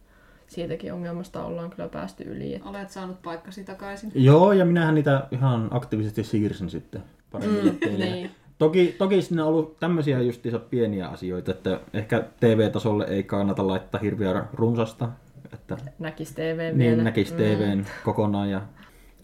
siitäkin 0.48 0.94
ongelmasta 0.94 1.46
ollaan 1.46 1.70
kyllä 1.70 1.90
päästy 1.90 2.24
yli. 2.24 2.56
Että... 2.56 2.70
Olet 2.70 2.90
saanut 2.90 3.22
paikkasi 3.22 3.64
takaisin. 3.64 4.12
Joo, 4.16 4.54
ja 4.54 4.66
minähän 4.66 4.96
niitä 4.96 5.28
ihan 5.32 5.68
aktiivisesti 5.72 6.24
siirsin 6.24 6.70
sitten 6.70 7.04
paremmille 7.32 7.72
mm, 7.72 7.78
teille. 7.78 8.06
niin. 8.06 8.32
Toki, 8.58 8.96
toki 8.98 9.22
siinä 9.22 9.44
on 9.44 9.50
ollut 9.50 9.80
tämmöisiä 9.80 10.22
justiinsa 10.22 10.60
pieniä 10.60 11.08
asioita, 11.08 11.52
että 11.52 11.80
ehkä 11.94 12.24
TV-tasolle 12.40 13.06
ei 13.06 13.24
kannata 13.24 13.68
laittaa 13.68 14.02
hirveä 14.02 14.46
runsasta. 14.54 15.10
Että 15.54 15.78
Näkis 16.00 16.32
TV 16.32 16.58
vielä. 16.58 16.78
niin 16.78 17.04
näkisi 17.04 17.34
TVn 17.34 17.86
kokonaan 18.04 18.50
ja 18.50 18.62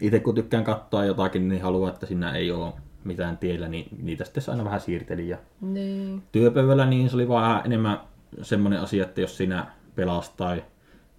itse 0.02 0.20
kun 0.20 0.36
tykkään 0.36 0.64
katsoa 0.64 1.06
jotakin, 1.06 1.48
niin 1.48 1.62
haluan, 1.62 1.94
että 1.94 2.06
siinä 2.06 2.32
ei 2.32 2.52
ole 2.52 2.74
mitään 3.04 3.38
tiellä, 3.38 3.68
niin 3.68 3.88
niitä 4.02 4.24
sitten 4.24 4.44
aina 4.48 4.64
vähän 4.64 4.80
siirtelin. 4.82 5.30
Ja 5.30 5.38
Niin. 5.62 6.24
työpöydällä 6.32 6.86
niin 6.86 7.10
se 7.10 7.16
oli 7.16 7.28
vaan 7.28 7.62
enemmän 7.66 8.00
semmoinen 8.42 8.82
asia, 8.82 9.04
että 9.04 9.22
jos 9.22 9.38
sinä 9.38 9.68
pelasi 9.96 10.32
tai 10.38 10.64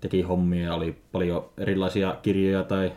teki 0.01 0.23
hommia 0.23 0.75
oli 0.75 1.03
paljon 1.13 1.51
erilaisia 1.59 2.17
kirjoja 2.23 2.65
tai 2.65 2.93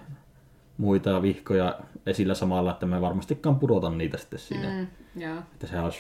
muita 0.78 1.22
vihkoja 1.22 1.80
esillä 2.06 2.34
samalla, 2.34 2.72
että 2.72 2.86
mä 2.86 3.02
varmastikaan 3.02 3.60
pudotan 3.60 3.98
niitä 3.98 4.18
sitten 4.18 4.40
siinä. 4.40 4.70
Mm. 4.70 4.88
Joo. 5.22 5.38
Että 5.38 5.68
se 5.68 5.80
olisi 5.80 6.00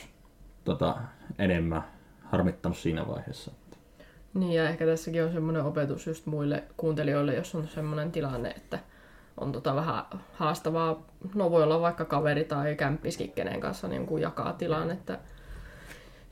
tota, 0.63 0.95
enemmän 1.39 1.83
harmittanut 2.23 2.77
siinä 2.77 3.07
vaiheessa. 3.07 3.51
Niin 4.33 4.51
ja 4.53 4.69
ehkä 4.69 4.85
tässäkin 4.85 5.23
on 5.23 5.33
semmoinen 5.33 5.63
opetus 5.63 6.07
just 6.07 6.25
muille 6.25 6.63
kuuntelijoille, 6.77 7.35
jos 7.35 7.55
on 7.55 7.67
semmoinen 7.67 8.11
tilanne, 8.11 8.49
että 8.49 8.79
on 9.37 9.51
tota 9.51 9.75
vähän 9.75 10.03
haastavaa, 10.33 11.05
no 11.35 11.51
voi 11.51 11.63
olla 11.63 11.81
vaikka 11.81 12.05
kaveri 12.05 12.43
tai 12.43 12.75
kämppiskin, 12.75 13.31
kenen 13.31 13.59
kanssa 13.59 13.87
niin 13.87 14.05
kuin 14.05 14.21
jakaa 14.21 14.53
tilan, 14.53 14.91
että 14.91 15.19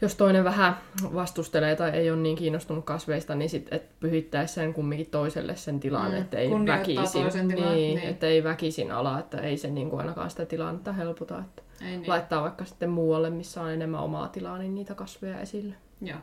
jos 0.01 0.15
toinen 0.15 0.43
vähän 0.43 0.77
vastustelee 1.13 1.75
tai 1.75 1.89
ei 1.89 2.11
ole 2.11 2.19
niin 2.19 2.35
kiinnostunut 2.35 2.85
kasveista, 2.85 3.35
niin 3.35 3.49
sit, 3.49 3.67
et 3.71 3.99
pyhittäisi 3.99 4.53
sen 4.53 4.73
kumminkin 4.73 5.09
toiselle 5.11 5.55
sen 5.55 5.79
tilan, 5.79 6.11
Mm, 6.11 6.17
että 6.17 6.37
ei 6.37 6.49
kunnioittaa 6.49 7.03
väkisin, 7.03 7.47
tilaa, 7.47 7.73
niin, 7.73 7.95
niin. 7.95 8.09
että 8.09 8.27
ei 8.27 8.43
väkisin 8.43 8.91
ala, 8.91 9.19
että 9.19 9.37
ei 9.37 9.57
se 9.57 9.69
niin 9.69 9.89
kuin 9.89 9.99
ainakaan 9.99 10.29
sitä 10.29 10.45
tilannetta 10.45 10.93
helpota, 10.93 11.39
että 11.39 11.61
Ei 11.81 11.97
niin. 11.97 12.09
laittaa 12.09 12.41
vaikka 12.41 12.65
sitten 12.65 12.89
muualle, 12.89 13.29
missä 13.29 13.61
on 13.61 13.71
enemmän 13.71 14.01
omaa 14.01 14.27
tilaa, 14.27 14.57
niin 14.57 14.75
niitä 14.75 14.95
kasveja 14.95 15.39
esille. 15.39 15.75
Joo. 16.01 16.19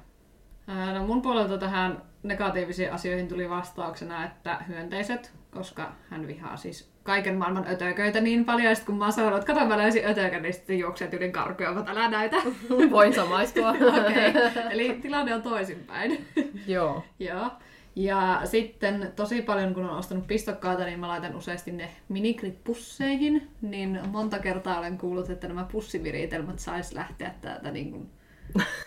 No 0.94 1.06
mun 1.06 1.22
puolelta 1.22 1.58
tähän 1.58 2.02
negatiivisiin 2.22 2.92
asioihin 2.92 3.28
tuli 3.28 3.50
vastauksena, 3.50 4.24
että 4.24 4.58
hyönteiset, 4.68 5.32
koska 5.50 5.92
hän 6.10 6.26
vihaa 6.26 6.56
siis 6.56 6.90
kaiken 7.02 7.36
maailman 7.36 7.66
ötököitä 7.70 8.20
niin 8.20 8.44
paljon, 8.44 8.76
sit 8.76 8.84
kun 8.84 8.98
mä 8.98 9.04
oon 9.04 9.12
sanonut, 9.12 9.38
että 9.38 9.52
kato 9.52 9.66
mä 9.66 9.78
löysin 9.78 10.06
ötökän, 10.06 10.42
niin 10.42 10.54
sitten 10.54 10.78
juokset 10.78 11.14
yli 11.14 11.30
karkuja, 11.30 11.72
mutta 11.72 11.90
älä 11.90 12.08
näytä. 12.08 12.36
Voin 12.90 13.14
samaistua. 13.14 13.70
Okei, 14.06 14.32
eli 14.70 14.98
tilanne 15.02 15.34
on 15.34 15.42
toisinpäin. 15.42 16.26
Joo. 16.66 17.04
Joo. 17.18 17.50
Ja 17.96 18.40
sitten 18.44 19.12
tosi 19.16 19.42
paljon, 19.42 19.74
kun 19.74 19.84
on 19.84 19.98
ostanut 19.98 20.26
pistokkaita, 20.26 20.84
niin 20.84 21.00
mä 21.00 21.08
laitan 21.08 21.36
useasti 21.36 21.72
ne 21.72 21.90
minikrit-pusseihin. 22.08 23.48
Niin 23.62 24.00
monta 24.08 24.38
kertaa 24.38 24.78
olen 24.78 24.98
kuullut, 24.98 25.30
että 25.30 25.48
nämä 25.48 25.66
pussiviritelmät 25.72 26.58
sais 26.58 26.92
lähteä 26.92 27.34
täältä 27.40 27.70
niin 27.70 27.90
kuin 27.90 28.10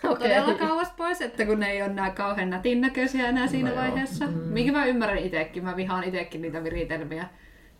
Okei. 0.04 0.28
todella 0.28 0.54
kauas 0.54 0.90
pois, 0.96 1.20
että 1.20 1.46
kun 1.46 1.60
ne 1.60 1.70
ei 1.70 1.82
ole 1.82 1.92
nää 1.92 2.10
kauhean 2.10 2.50
nätin 2.50 2.80
näköisiä 2.80 3.28
enää 3.28 3.46
siinä 3.46 3.68
No 3.70 3.74
no 3.76 3.82
joo. 3.82 3.90
vaiheessa. 3.90 4.26
Mm. 4.26 4.32
Minkä 4.32 4.72
mä 4.72 4.84
ymmärrän 4.84 5.18
itsekin, 5.18 5.64
mä 5.64 5.76
vihaan 5.76 6.04
itsekin 6.04 6.42
niitä 6.42 6.64
viritelmiä. 6.64 7.28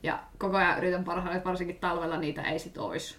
Ja 0.03 0.19
koko 0.39 0.57
ajan 0.57 0.79
yritän 0.79 1.05
parhaille, 1.05 1.37
että 1.37 1.49
varsinkin 1.49 1.79
talvella 1.81 2.17
niitä 2.17 2.43
ei 2.43 2.59
sit 2.59 2.79
ois. 2.79 3.19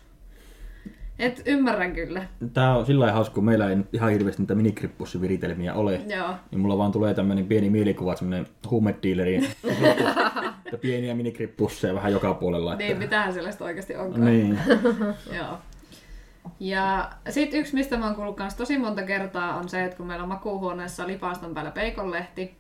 Et 1.19 1.41
ymmärrän 1.45 1.93
kyllä. 1.93 2.23
Tää 2.53 2.77
on 2.77 2.85
sillä 2.85 2.99
lailla 2.99 3.15
hauska, 3.15 3.33
kun 3.35 3.45
meillä 3.45 3.69
ei 3.69 3.75
nyt 3.75 3.93
ihan 3.93 4.11
hirveästi 4.11 4.41
niitä 4.41 4.55
minikrippussiviritelmiä 4.55 5.73
ole. 5.73 6.01
Joo. 6.07 6.29
Niin 6.51 6.59
mulla 6.59 6.77
vaan 6.77 6.91
tulee 6.91 7.13
tämmönen 7.13 7.45
pieni 7.47 7.69
mielikuva, 7.69 8.15
semmonen 8.15 8.47
huumedealeri. 8.69 9.35
että 10.65 10.77
pieniä 10.81 11.15
minikrippusseja 11.15 11.93
vähän 11.95 12.11
joka 12.11 12.33
puolella. 12.33 12.75
Niin, 12.75 12.97
mitähän 12.97 13.33
sellaista 13.33 13.65
oikeasti 13.65 13.95
onkaan. 13.95 14.25
niin. 14.25 14.59
Joo. 15.37 15.57
Ja 16.59 17.09
sitten 17.29 17.59
yksi, 17.59 17.73
mistä 17.73 17.97
mä 17.97 18.05
oon 18.05 18.15
kuullut 18.15 18.37
kans 18.37 18.55
tosi 18.55 18.77
monta 18.77 19.03
kertaa, 19.03 19.55
on 19.55 19.69
se, 19.69 19.83
että 19.83 19.97
kun 19.97 20.07
meillä 20.07 20.23
on 20.23 20.29
makuuhuoneessa 20.29 21.07
lipaaston 21.07 21.53
päällä 21.53 21.71
peikonlehti, 21.71 22.57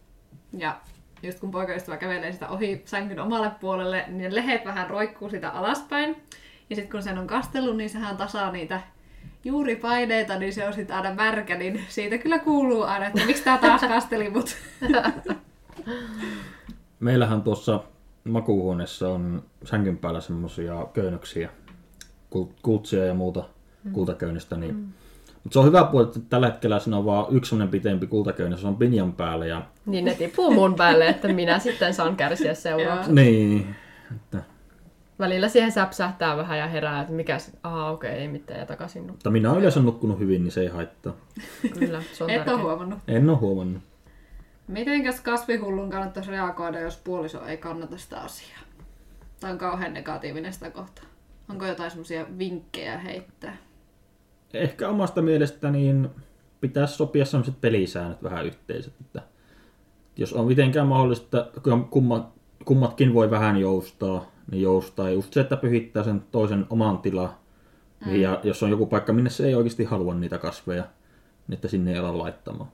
ja 0.57 0.77
just 1.23 1.39
kun 1.39 1.51
poikaystävä 1.51 1.97
kävelee 1.97 2.31
sitä 2.31 2.47
ohi 2.47 2.81
sängyn 2.85 3.19
omalle 3.19 3.51
puolelle, 3.59 4.05
niin 4.07 4.35
lehet 4.35 4.65
vähän 4.65 4.89
roikkuu 4.89 5.29
sitä 5.29 5.49
alaspäin. 5.49 6.15
Ja 6.69 6.75
sitten 6.75 6.91
kun 6.91 7.03
sen 7.03 7.17
on 7.17 7.27
kastellut, 7.27 7.77
niin 7.77 7.89
sehän 7.89 8.17
tasaa 8.17 8.51
niitä 8.51 8.81
juuripaineita, 9.43 10.39
niin 10.39 10.53
se 10.53 10.67
on 10.67 10.73
sitten 10.73 10.95
aina 10.95 11.13
märkä, 11.13 11.57
niin 11.57 11.85
siitä 11.87 12.17
kyllä 12.17 12.39
kuuluu 12.39 12.83
aina, 12.83 13.07
että 13.07 13.25
miksi 13.25 13.43
tää 13.43 13.57
taas 13.57 13.81
kasteli 13.81 14.29
mut. 14.29 14.55
Meillähän 16.99 17.41
tuossa 17.41 17.83
makuuhuoneessa 18.23 19.09
on 19.09 19.43
sängyn 19.63 19.97
päällä 19.97 20.21
semmosia 20.21 20.87
köynnöksiä, 20.93 21.49
kul- 22.29 22.53
kultsia 22.61 23.05
ja 23.05 23.13
muuta 23.13 23.43
kultaköynnöstä. 23.91 24.57
Niin... 24.57 24.75
Mm. 24.75 24.87
Mutta 25.43 25.53
se 25.53 25.59
on 25.59 25.65
hyvä 25.65 25.83
puoli, 25.83 26.05
että 26.05 26.19
tällä 26.29 26.47
hetkellä 26.47 26.79
siinä 26.79 26.97
on 26.97 27.05
vaan 27.05 27.25
yksi 27.35 27.49
semmonen 27.49 27.71
pitempi 27.71 28.07
kultaköynnös, 28.07 28.61
se 28.61 28.67
on 28.67 28.75
pinjan 28.75 29.13
päällä. 29.13 29.45
Ja... 29.45 29.61
Niin 29.85 30.05
ne 30.05 30.13
tippuu 30.13 30.51
mun 30.51 30.75
päälle, 30.75 31.07
että 31.07 31.27
minä 31.27 31.59
sitten 31.59 31.93
saan 31.93 32.15
kärsiä 32.15 32.53
seuraavaksi. 32.53 33.13
Niin. 33.13 33.75
Että... 34.15 34.43
Välillä 35.19 35.49
siihen 35.49 35.71
säpsähtää 35.71 36.37
vähän 36.37 36.59
ja 36.59 36.67
herää, 36.67 37.01
että 37.01 37.13
mikä 37.13 37.39
se, 37.39 37.51
aha 37.63 37.91
okei, 37.91 38.11
ei 38.11 38.27
mitään 38.27 38.59
ja 38.59 38.65
takaisin 38.65 38.99
nukkuu. 38.99 39.15
Mutta 39.15 39.29
minä 39.29 39.49
olen 39.49 39.59
yleensä 39.59 39.79
nukkunut 39.79 40.19
hyvin, 40.19 40.43
niin 40.43 40.51
se 40.51 40.61
ei 40.61 40.67
haittaa. 40.67 41.13
Kyllä, 41.79 42.01
se 42.13 42.23
on 42.23 42.29
Et 42.29 42.47
ole 42.47 42.61
huomannut. 42.61 42.99
En 43.07 43.29
ole 43.29 43.37
huomannut. 43.37 43.83
Mitenkäs 44.67 45.21
kasvihullun 45.21 45.89
kannattaisi 45.89 46.31
reagoida, 46.31 46.79
jos 46.79 46.97
puoliso 46.97 47.45
ei 47.45 47.57
kannata 47.57 47.97
sitä 47.97 48.17
asiaa? 48.17 48.59
Tai 49.39 49.51
on 49.51 49.57
kauhean 49.57 49.93
negatiivinen 49.93 50.53
sitä 50.53 50.69
kohtaa. 50.69 51.05
Onko 51.49 51.65
jotain 51.65 51.91
semmoisia 51.91 52.25
vinkkejä 52.37 52.97
heittää? 52.97 53.57
Ehkä 54.55 54.89
omasta 54.89 55.21
mielestä 55.21 55.71
niin 55.71 56.09
pitäisi 56.61 56.95
sopia 56.95 57.25
sellaiset 57.25 57.61
pelisäännöt 57.61 58.23
vähän 58.23 58.45
yhteiset. 58.45 58.93
Että 59.01 59.21
jos 60.17 60.33
on 60.33 60.47
mitenkään 60.47 60.87
mahdollista, 60.87 61.45
että 61.45 61.61
kumma, 61.89 62.33
kummatkin 62.65 63.13
voi 63.13 63.31
vähän 63.31 63.57
joustaa, 63.57 64.25
niin 64.51 64.61
joustaa. 64.61 65.09
Just 65.09 65.33
se, 65.33 65.41
että 65.41 65.57
pyhittää 65.57 66.03
sen 66.03 66.23
toisen 66.31 66.65
oman 66.69 66.97
tilan. 66.97 67.29
Mm. 68.05 68.15
Ja 68.15 68.39
jos 68.43 68.63
on 68.63 68.69
joku 68.69 68.85
paikka, 68.85 69.13
minne 69.13 69.29
se 69.29 69.47
ei 69.47 69.55
oikeasti 69.55 69.83
halua 69.83 70.15
niitä 70.15 70.37
kasveja, 70.37 70.83
niin 71.47 71.55
että 71.55 71.67
sinne 71.67 71.91
ei 71.91 71.97
ala 71.97 72.17
laittamaan. 72.17 72.69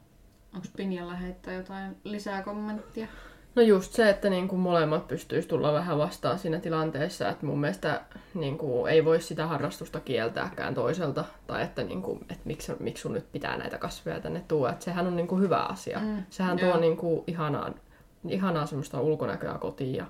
Onko 0.54 0.68
Pinjalla 0.78 1.16
heittää 1.16 1.54
jotain 1.54 1.98
lisää 2.04 2.44
kommenttia? 2.44 3.08
No 3.56 3.62
just 3.62 3.94
se, 3.94 4.10
että 4.10 4.30
niin 4.30 4.48
kuin 4.48 4.60
molemmat 4.60 5.08
pystyisi 5.08 5.48
tulla 5.48 5.74
vähän 5.74 5.98
vastaan 5.98 6.40
siinä 6.40 6.60
tilanteessa, 6.60 7.30
että 7.30 7.46
mun 7.46 7.60
mielestä 7.60 8.02
niin 8.34 8.58
kuin 8.58 8.92
ei 8.92 9.06
voi 9.06 9.22
sitä 9.22 9.48
harrastusta 9.48 10.00
kieltääkään 10.00 10.74
toiselta, 10.74 11.26
tai 11.48 11.64
että, 11.64 11.84
niin 11.84 12.02
kuin, 12.02 12.20
että 12.22 12.42
miksi, 12.46 12.74
miksi 12.80 13.02
sun 13.02 13.14
nyt 13.14 13.32
pitää 13.32 13.58
näitä 13.58 13.78
kasveja 13.78 14.20
tänne 14.20 14.44
tuoda, 14.48 14.72
että 14.72 14.86
sehän 14.86 15.08
on 15.08 15.16
niin 15.16 15.28
kuin 15.28 15.42
hyvä 15.42 15.58
asia. 15.58 16.00
Mm, 16.00 16.24
Sehän 16.30 16.60
joo. 16.60 16.72
tuo 16.72 16.82
niin 16.82 16.98
kuin 16.98 17.24
ihanaa, 17.28 17.74
ihanaa 18.30 18.66
semmoista 18.66 19.02
ulkonäköä 19.02 19.58
kotiin 19.58 19.96
ja 19.96 20.06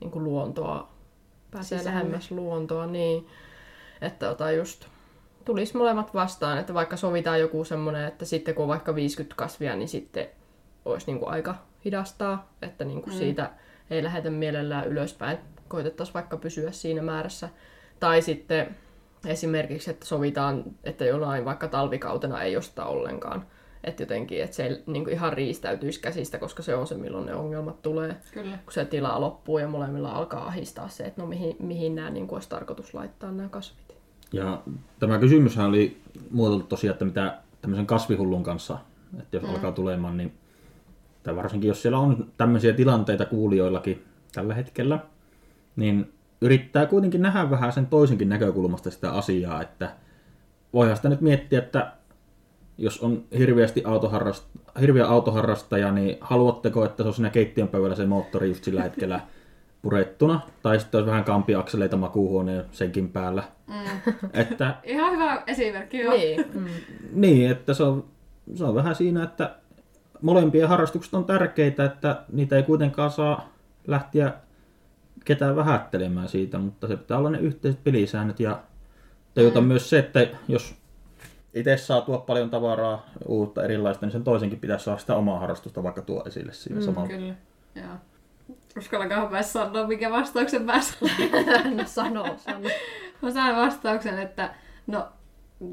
niin 0.00 0.10
kuin 0.10 0.24
luontoa, 0.24 0.88
pääsee 1.50 1.78
Sisälle. 1.78 1.98
lähemmäs 1.98 2.30
luontoa, 2.30 2.86
niin 2.86 3.26
että 4.00 4.30
ota 4.30 4.50
just 4.50 4.86
tulisi 5.44 5.76
molemmat 5.76 6.14
vastaan, 6.14 6.58
että 6.58 6.74
vaikka 6.74 6.96
sovitaan 6.96 7.40
joku 7.40 7.64
semmoinen, 7.64 8.04
että 8.04 8.24
sitten 8.24 8.54
kun 8.54 8.62
on 8.62 8.68
vaikka 8.68 8.94
50 8.94 9.36
kasvia, 9.36 9.76
niin 9.76 9.88
sitten 9.88 10.26
olisi 10.84 11.06
niin 11.06 11.18
kuin 11.18 11.30
aika 11.30 11.54
hidastaa, 11.84 12.52
että 12.62 12.84
niin 12.84 13.02
kuin 13.02 13.14
mm. 13.14 13.18
siitä 13.18 13.50
ei 13.90 14.02
lähetä 14.02 14.30
mielellään 14.30 14.88
ylöspäin, 14.88 15.38
koitettaisiin 15.68 16.14
vaikka 16.14 16.36
pysyä 16.36 16.70
siinä 16.70 17.02
määrässä. 17.02 17.48
Tai 18.00 18.22
sitten 18.22 18.76
esimerkiksi, 19.26 19.90
että 19.90 20.06
sovitaan, 20.06 20.64
että 20.84 21.04
jollain 21.04 21.44
vaikka 21.44 21.68
talvikautena 21.68 22.42
ei 22.42 22.56
osta 22.56 22.84
ollenkaan. 22.84 23.46
Että 23.84 24.02
jotenkin, 24.02 24.42
että 24.42 24.56
se 24.56 24.66
ei 24.66 24.82
niin 24.86 25.04
kuin 25.04 25.14
ihan 25.14 25.32
riistäytyisi 25.32 26.00
käsistä, 26.00 26.38
koska 26.38 26.62
se 26.62 26.74
on 26.74 26.86
se, 26.86 26.94
milloin 26.94 27.26
ne 27.26 27.34
ongelmat 27.34 27.82
tulee. 27.82 28.16
Kyllä. 28.32 28.58
Kun 28.64 28.72
se 28.72 28.84
tila 28.84 29.20
loppuu 29.20 29.58
ja 29.58 29.68
molemmilla 29.68 30.12
alkaa 30.12 30.46
ahistaa 30.46 30.88
se, 30.88 31.04
että 31.04 31.22
no 31.22 31.28
mihin, 31.28 31.56
mihin 31.58 31.94
nämä 31.94 32.10
niin 32.10 32.26
kuin 32.26 32.36
olisi 32.36 32.48
tarkoitus 32.48 32.94
laittaa 32.94 33.32
nämä 33.32 33.48
kasvit. 33.48 33.96
Ja 34.32 34.62
tämä 34.98 35.18
kysymyshän 35.18 35.66
oli 35.66 36.00
muotoiltu 36.30 36.66
tosiaan, 36.66 36.92
että 36.92 37.04
mitä 37.04 37.38
tämmöisen 37.60 37.86
kasvihullun 37.86 38.42
kanssa, 38.42 38.78
että 39.18 39.36
jos 39.36 39.44
mm. 39.44 39.50
alkaa 39.50 39.72
tulemaan, 39.72 40.16
niin 40.16 40.32
tai 41.24 41.36
varsinkin 41.36 41.68
jos 41.68 41.82
siellä 41.82 41.98
on 41.98 42.26
tämmöisiä 42.36 42.72
tilanteita 42.72 43.24
kuulijoillakin 43.24 44.04
tällä 44.34 44.54
hetkellä, 44.54 44.98
niin 45.76 46.12
yrittää 46.40 46.86
kuitenkin 46.86 47.22
nähdä 47.22 47.50
vähän 47.50 47.72
sen 47.72 47.86
toisenkin 47.86 48.28
näkökulmasta 48.28 48.90
sitä 48.90 49.12
asiaa, 49.12 49.62
että 49.62 49.90
voihan 50.72 50.96
sitä 50.96 51.08
nyt 51.08 51.20
miettiä, 51.20 51.58
että 51.58 51.92
jos 52.78 53.00
on 53.00 53.24
hirveästi 53.38 53.82
autoharrast, 53.84 54.44
hirveä 54.80 55.06
autoharrastaja, 55.06 55.92
niin 55.92 56.18
haluatteko, 56.20 56.84
että 56.84 57.02
se 57.02 57.08
on 57.08 57.14
siinä 57.14 57.30
keittiön 57.30 57.68
pöydällä 57.68 57.96
se 57.96 58.06
moottori 58.06 58.48
just 58.48 58.64
sillä 58.64 58.82
hetkellä 58.82 59.20
purettuna, 59.82 60.40
tai 60.62 60.80
sitten 60.80 60.98
olisi 60.98 61.10
vähän 61.10 61.24
kampiakseleita 61.24 61.96
makuuhuoneen 61.96 62.64
senkin 62.72 63.08
päällä. 63.08 63.42
Mm. 63.66 64.12
Että 64.32 64.74
Ihan 64.84 65.12
hyvä 65.12 65.42
esimerkki, 65.46 65.98
joo. 65.98 66.14
Niin. 66.14 66.44
Mm. 66.54 66.66
niin, 67.12 67.50
että 67.50 67.74
se 67.74 67.82
on, 67.82 68.04
se 68.54 68.64
on 68.64 68.74
vähän 68.74 68.94
siinä, 68.94 69.24
että 69.24 69.56
molempien 70.24 70.68
harrastukset 70.68 71.14
on 71.14 71.24
tärkeitä, 71.24 71.84
että 71.84 72.22
niitä 72.32 72.56
ei 72.56 72.62
kuitenkaan 72.62 73.10
saa 73.10 73.48
lähteä 73.86 74.32
ketään 75.24 75.56
vähättelemään 75.56 76.28
siitä, 76.28 76.58
mutta 76.58 76.88
se 76.88 76.96
pitää 76.96 77.18
olla 77.18 77.30
ne 77.30 77.38
yhteiset 77.38 77.84
pelisäännöt 77.84 78.40
ja 78.40 78.62
tajuta 79.34 79.60
mm. 79.60 79.66
myös 79.66 79.90
se, 79.90 79.98
että 79.98 80.26
jos 80.48 80.74
itse 81.54 81.76
saa 81.76 82.00
tuoda 82.00 82.20
paljon 82.20 82.50
tavaraa, 82.50 83.06
uutta 83.26 83.64
erilaista, 83.64 84.06
niin 84.06 84.12
sen 84.12 84.24
toisenkin 84.24 84.60
pitäisi 84.60 84.84
saada 84.84 84.98
sitä 84.98 85.16
omaa 85.16 85.38
harrastusta 85.38 85.82
vaikka 85.82 86.02
tuo 86.02 86.24
esille 86.26 86.52
siinä 86.52 86.80
mm, 86.80 86.84
samalla. 86.84 87.08
Kyllä, 87.08 87.34
joo. 87.74 87.94
Uskallakaan 88.78 89.32
mä 89.32 89.42
sanoa, 89.42 89.86
mikä 89.86 90.10
vastauksen 90.10 90.62
mä 90.62 90.80
sain. 90.80 91.76
No 91.76 91.84
sano, 91.86 92.24
sano. 92.36 92.68
Mä 93.22 93.30
sain 93.30 93.56
vastauksen, 93.56 94.18
että 94.18 94.54
no, 94.86 95.08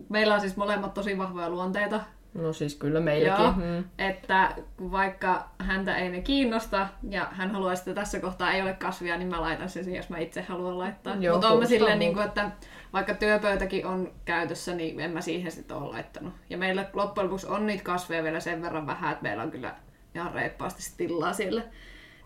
meillä 0.09 0.33
on 0.33 0.41
siis 0.41 0.57
molemmat 0.57 0.93
tosi 0.93 1.17
vahvoja 1.17 1.49
luonteita. 1.49 2.01
No 2.33 2.53
siis 2.53 2.75
kyllä 2.75 2.99
meilläkin. 2.99 3.43
Joo. 3.43 3.51
Mm. 3.51 3.83
Että 3.97 4.55
vaikka 4.91 5.49
häntä 5.59 5.97
ei 5.97 6.09
ne 6.09 6.21
kiinnosta 6.21 6.87
ja 7.09 7.27
hän 7.31 7.51
haluaisi, 7.51 7.81
että 7.81 8.01
tässä 8.01 8.19
kohtaa 8.19 8.51
ei 8.51 8.61
ole 8.61 8.73
kasvia, 8.73 9.17
niin 9.17 9.29
mä 9.29 9.41
laitan 9.41 9.69
sen 9.69 9.83
siihen, 9.83 9.97
jos 9.97 10.09
mä 10.09 10.17
itse 10.17 10.41
haluan 10.41 10.79
laittaa. 10.79 11.15
Mutta 11.31 11.49
on 11.49 11.59
mä 11.59 11.65
silleen, 11.65 11.99
niin 11.99 12.13
kuin, 12.13 12.25
että 12.25 12.51
vaikka 12.93 13.13
työpöytäkin 13.13 13.85
on 13.85 14.11
käytössä, 14.25 14.75
niin 14.75 14.99
en 14.99 15.11
mä 15.11 15.21
siihen 15.21 15.51
sitten 15.51 15.77
ole 15.77 15.91
laittanut. 15.91 16.33
Ja 16.49 16.57
meillä 16.57 16.89
loppujen 16.93 17.25
lopuksi 17.25 17.47
on 17.47 17.65
niitä 17.65 17.83
kasveja 17.83 18.23
vielä 18.23 18.39
sen 18.39 18.61
verran 18.61 18.87
vähän, 18.87 19.11
että 19.11 19.23
meillä 19.23 19.43
on 19.43 19.51
kyllä 19.51 19.75
ihan 20.15 20.33
reippaasti 20.33 20.93
tilaa 20.97 21.33
siellä. 21.33 21.61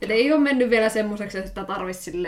Et 0.01 0.11
ei 0.11 0.33
ole 0.33 0.41
mennyt 0.41 0.69
vielä 0.69 0.89
semmoiseksi, 0.89 1.37
että 1.37 1.49
sitä 1.49 1.63
tarvitsisi 1.63 2.27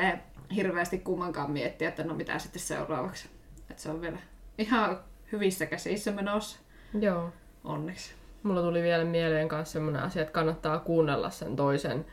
hirveästi 0.55 0.97
kummankaan 0.97 1.51
miettiä, 1.51 1.89
että 1.89 2.03
no 2.03 2.13
mitä 2.13 2.39
sitten 2.39 2.61
seuraavaksi. 2.61 3.29
Et 3.71 3.79
se 3.79 3.89
on 3.89 4.01
vielä 4.01 4.17
ihan 4.57 4.99
hyvissä 5.31 5.65
käsissä 5.65 6.11
menossa, 6.11 6.59
Joo. 6.99 7.33
Onneksi. 7.63 8.13
Mulla 8.43 8.61
tuli 8.61 8.83
vielä 8.83 9.03
mieleen 9.03 9.47
myös 9.51 9.71
sellainen 9.71 10.01
asia, 10.01 10.21
että 10.21 10.31
kannattaa 10.31 10.79
kuunnella 10.79 11.29
sen 11.29 11.55
toisen, 11.55 12.05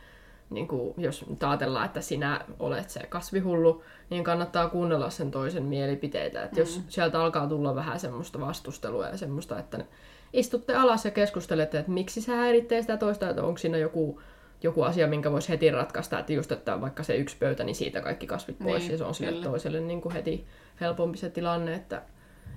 niin 0.49 0.67
kuin, 0.67 0.93
jos 0.97 1.25
ajatellaan, 1.41 1.85
että 1.85 2.01
sinä 2.01 2.41
olet 2.59 2.89
se 2.89 2.99
kasvihullu, 2.99 3.83
niin 4.09 4.23
kannattaa 4.23 4.69
kuunnella 4.69 5.09
sen 5.09 5.31
toisen 5.31 5.63
mielipiteitä. 5.63 6.43
Että 6.43 6.59
jos 6.59 6.81
sieltä 6.87 7.21
alkaa 7.21 7.47
tulla 7.47 7.75
vähän 7.75 7.99
semmoista 7.99 8.39
vastustelua 8.39 9.07
ja 9.07 9.17
semmoista, 9.17 9.59
että 9.59 9.85
istutte 10.33 10.75
alas 10.75 11.05
ja 11.05 11.11
keskustelette, 11.11 11.79
että 11.79 11.91
miksi 11.91 12.21
se 12.21 12.35
häiritsee 12.35 12.81
sitä 12.81 12.97
toista, 12.97 13.29
että 13.29 13.43
onko 13.43 13.57
siinä 13.57 13.77
joku, 13.77 14.21
joku 14.63 14.81
asia, 14.81 15.07
minkä 15.07 15.31
voisi 15.31 15.49
heti 15.49 15.71
ratkaista, 15.71 16.19
että 16.19 16.33
just 16.33 16.51
että 16.51 16.81
vaikka 16.81 17.03
se 17.03 17.15
yksi 17.15 17.37
pöytä, 17.37 17.63
niin 17.63 17.75
siitä 17.75 18.01
kaikki 18.01 18.27
kasvit 18.27 18.59
pois 18.59 18.83
Niin, 18.83 18.91
ja 18.91 18.97
se 18.97 19.03
on 19.03 19.15
sille 19.15 19.31
kyllä. 19.31 19.43
toiselle 19.43 19.79
niin 19.79 20.01
kuin 20.01 20.13
heti 20.13 20.45
helpompi 20.81 21.17
se 21.17 21.29
tilanne, 21.29 21.73
että 21.73 22.01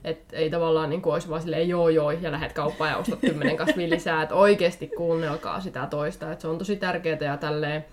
et 0.05 0.33
ei 0.33 0.51
tavallaan 0.51 0.91
niin 0.91 1.03
kuin 1.03 1.13
olisi 1.13 1.29
vaan 1.29 1.43
silleen 1.43 1.69
joo 1.69 1.89
joo 1.89 2.11
ja 2.11 2.33
lähdet 2.33 2.53
kauppaan 2.53 2.91
ja 2.91 2.97
ostat 2.97 3.21
kymmenen 3.21 3.57
kasvia 3.57 3.91
lisää, 3.91 4.23
että 4.23 4.35
oikeasti 4.35 4.89
kuunnelkaa 4.97 5.61
sitä 5.61 5.87
toista. 5.87 6.33
Et 6.33 6.41
se 6.41 6.49
on 6.49 6.59
tosi 6.59 6.77
tärkeää 6.77 7.19
ja 7.21 7.37
tälleen 7.37 7.85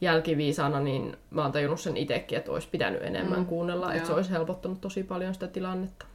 jälkiviisana, 0.00 0.80
niin 0.80 1.16
mä 1.30 1.42
oon 1.42 1.52
tajunnut 1.52 1.80
sen 1.80 1.96
itsekin, 1.96 2.38
että 2.38 2.52
olisi 2.52 2.68
pitänyt 2.68 3.02
enemmän 3.02 3.38
Mm, 3.38 3.46
kuunnella, 3.46 3.94
että 3.94 4.06
se 4.06 4.12
olisi 4.12 4.30
helpottanut 4.30 4.80
tosi 4.80 5.02
paljon 5.02 5.34
sitä 5.34 5.46
tilannetta. 5.48 6.06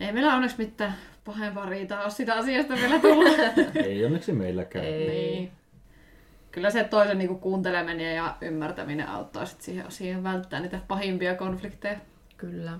Ei 0.00 0.12
meillä 0.12 0.34
onneksi 0.34 0.58
mitään 0.58 0.94
pahempaa 1.24 1.68
riitaa 1.68 2.02
ole 2.02 2.10
sitä 2.10 2.34
asiasta 2.34 2.74
vielä 2.74 2.98
tullut. 2.98 3.36
Ei 3.84 4.04
onneksi 4.04 4.32
meilläkään. 4.32 4.84
Ei. 4.84 5.08
niin. 5.08 5.52
Kyllä 6.52 6.70
se 6.70 6.84
toisen 6.84 7.18
niinku 7.18 7.34
kuunteleminen 7.34 8.16
ja 8.16 8.36
ymmärtäminen 8.40 9.08
auttaa 9.08 9.46
sit 9.46 9.60
siihen, 9.60 9.84
siihen 9.88 10.22
välttää 10.22 10.60
niitä 10.60 10.80
pahimpia 10.88 11.34
konflikteja. 11.34 11.98
Kyllä. 12.36 12.78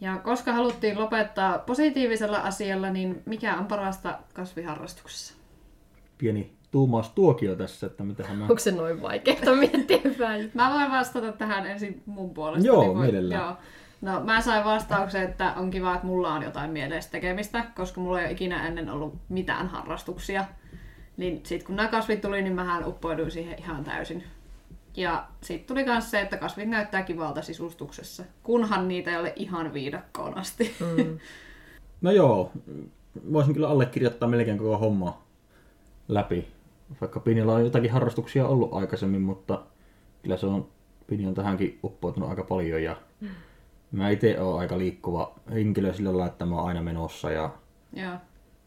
Ja 0.00 0.18
koska 0.18 0.52
haluttiin 0.52 0.98
lopettaa 0.98 1.58
positiivisella 1.58 2.38
asialla, 2.38 2.90
niin 2.90 3.22
mikä 3.26 3.56
on 3.56 3.66
parasta 3.66 4.18
kasviharrastuksessa? 4.34 5.34
Pieni 6.18 6.52
tuumaustuokio 6.70 7.54
tässä, 7.56 7.86
että 7.86 8.04
mitähän 8.04 8.36
mä... 8.36 8.44
Onko 8.44 8.58
se 8.58 8.70
noin 8.70 9.02
vaikeaa 9.02 9.54
miettiä 9.58 9.98
hyvää 10.04 10.36
juttua? 10.36 10.62
Mä 10.62 10.74
voin 10.74 10.90
vastata 10.90 11.32
tähän 11.32 11.66
ensin 11.66 12.02
mun 12.06 12.34
puolesta. 12.34 12.66
Joo, 12.66 12.82
niin 12.82 12.94
voi- 12.94 13.02
mielellään. 13.02 13.42
Joo. 13.42 13.56
No, 14.00 14.20
mä 14.20 14.40
sain 14.40 14.64
vastauksen, 14.64 15.22
että 15.22 15.52
on 15.56 15.70
kiva, 15.70 15.94
että 15.94 16.06
mulla 16.06 16.34
on 16.34 16.42
jotain 16.42 16.70
mielessä 16.70 17.10
tekemistä, 17.10 17.64
koska 17.76 18.00
mulla 18.00 18.20
ei 18.20 18.24
ole 18.24 18.32
ikinä 18.32 18.66
ennen 18.66 18.90
ollut 18.90 19.14
mitään 19.28 19.68
harrastuksia. 19.68 20.44
Niin 21.16 21.40
sit 21.44 21.62
kun 21.62 21.76
nämä 21.76 21.88
kasvit 21.88 22.20
tuli, 22.20 22.42
niin 22.42 22.54
mähän 22.54 22.86
uppoiduin 22.86 23.30
siihen 23.30 23.58
ihan 23.58 23.84
täysin. 23.84 24.24
Ja 24.98 25.28
sitten 25.40 25.68
tuli 25.68 25.84
myös 25.84 26.10
se, 26.10 26.20
että 26.20 26.36
kasvit 26.36 26.68
näyttää 26.68 27.02
kivalta 27.02 27.42
sisustuksessa, 27.42 28.24
kunhan 28.42 28.88
niitä 28.88 29.10
ei 29.10 29.16
ole 29.16 29.32
ihan 29.36 29.72
viidakkoon 29.72 30.38
asti. 30.38 30.76
Mm. 30.80 31.18
No 32.00 32.10
joo, 32.10 32.52
voisin 33.32 33.54
kyllä 33.54 33.68
allekirjoittaa 33.68 34.28
melkein 34.28 34.58
koko 34.58 34.78
homma 34.78 35.22
läpi. 36.08 36.48
Vaikka 37.00 37.20
Pinjalla 37.20 37.54
on 37.54 37.64
jotakin 37.64 37.90
harrastuksia 37.90 38.46
ollut 38.46 38.72
aikaisemmin, 38.72 39.22
mutta 39.22 39.62
kyllä 40.22 40.36
se 40.36 40.46
on, 40.46 40.68
Pini 41.06 41.26
on 41.26 41.34
tähänkin 41.34 41.78
uppoutunut 41.84 42.30
aika 42.30 42.44
paljon 42.44 42.82
ja 42.82 42.96
mä 43.92 44.10
itse 44.10 44.40
olen 44.40 44.60
aika 44.60 44.78
liikkuva 44.78 45.34
henkilö 45.52 45.92
sillä 45.92 46.08
lailla, 46.08 46.26
että 46.26 46.46
mä 46.46 46.54
oon 46.54 46.68
aina 46.68 46.82
menossa 46.82 47.30
ja 47.30 47.50
Joo. 47.92 48.14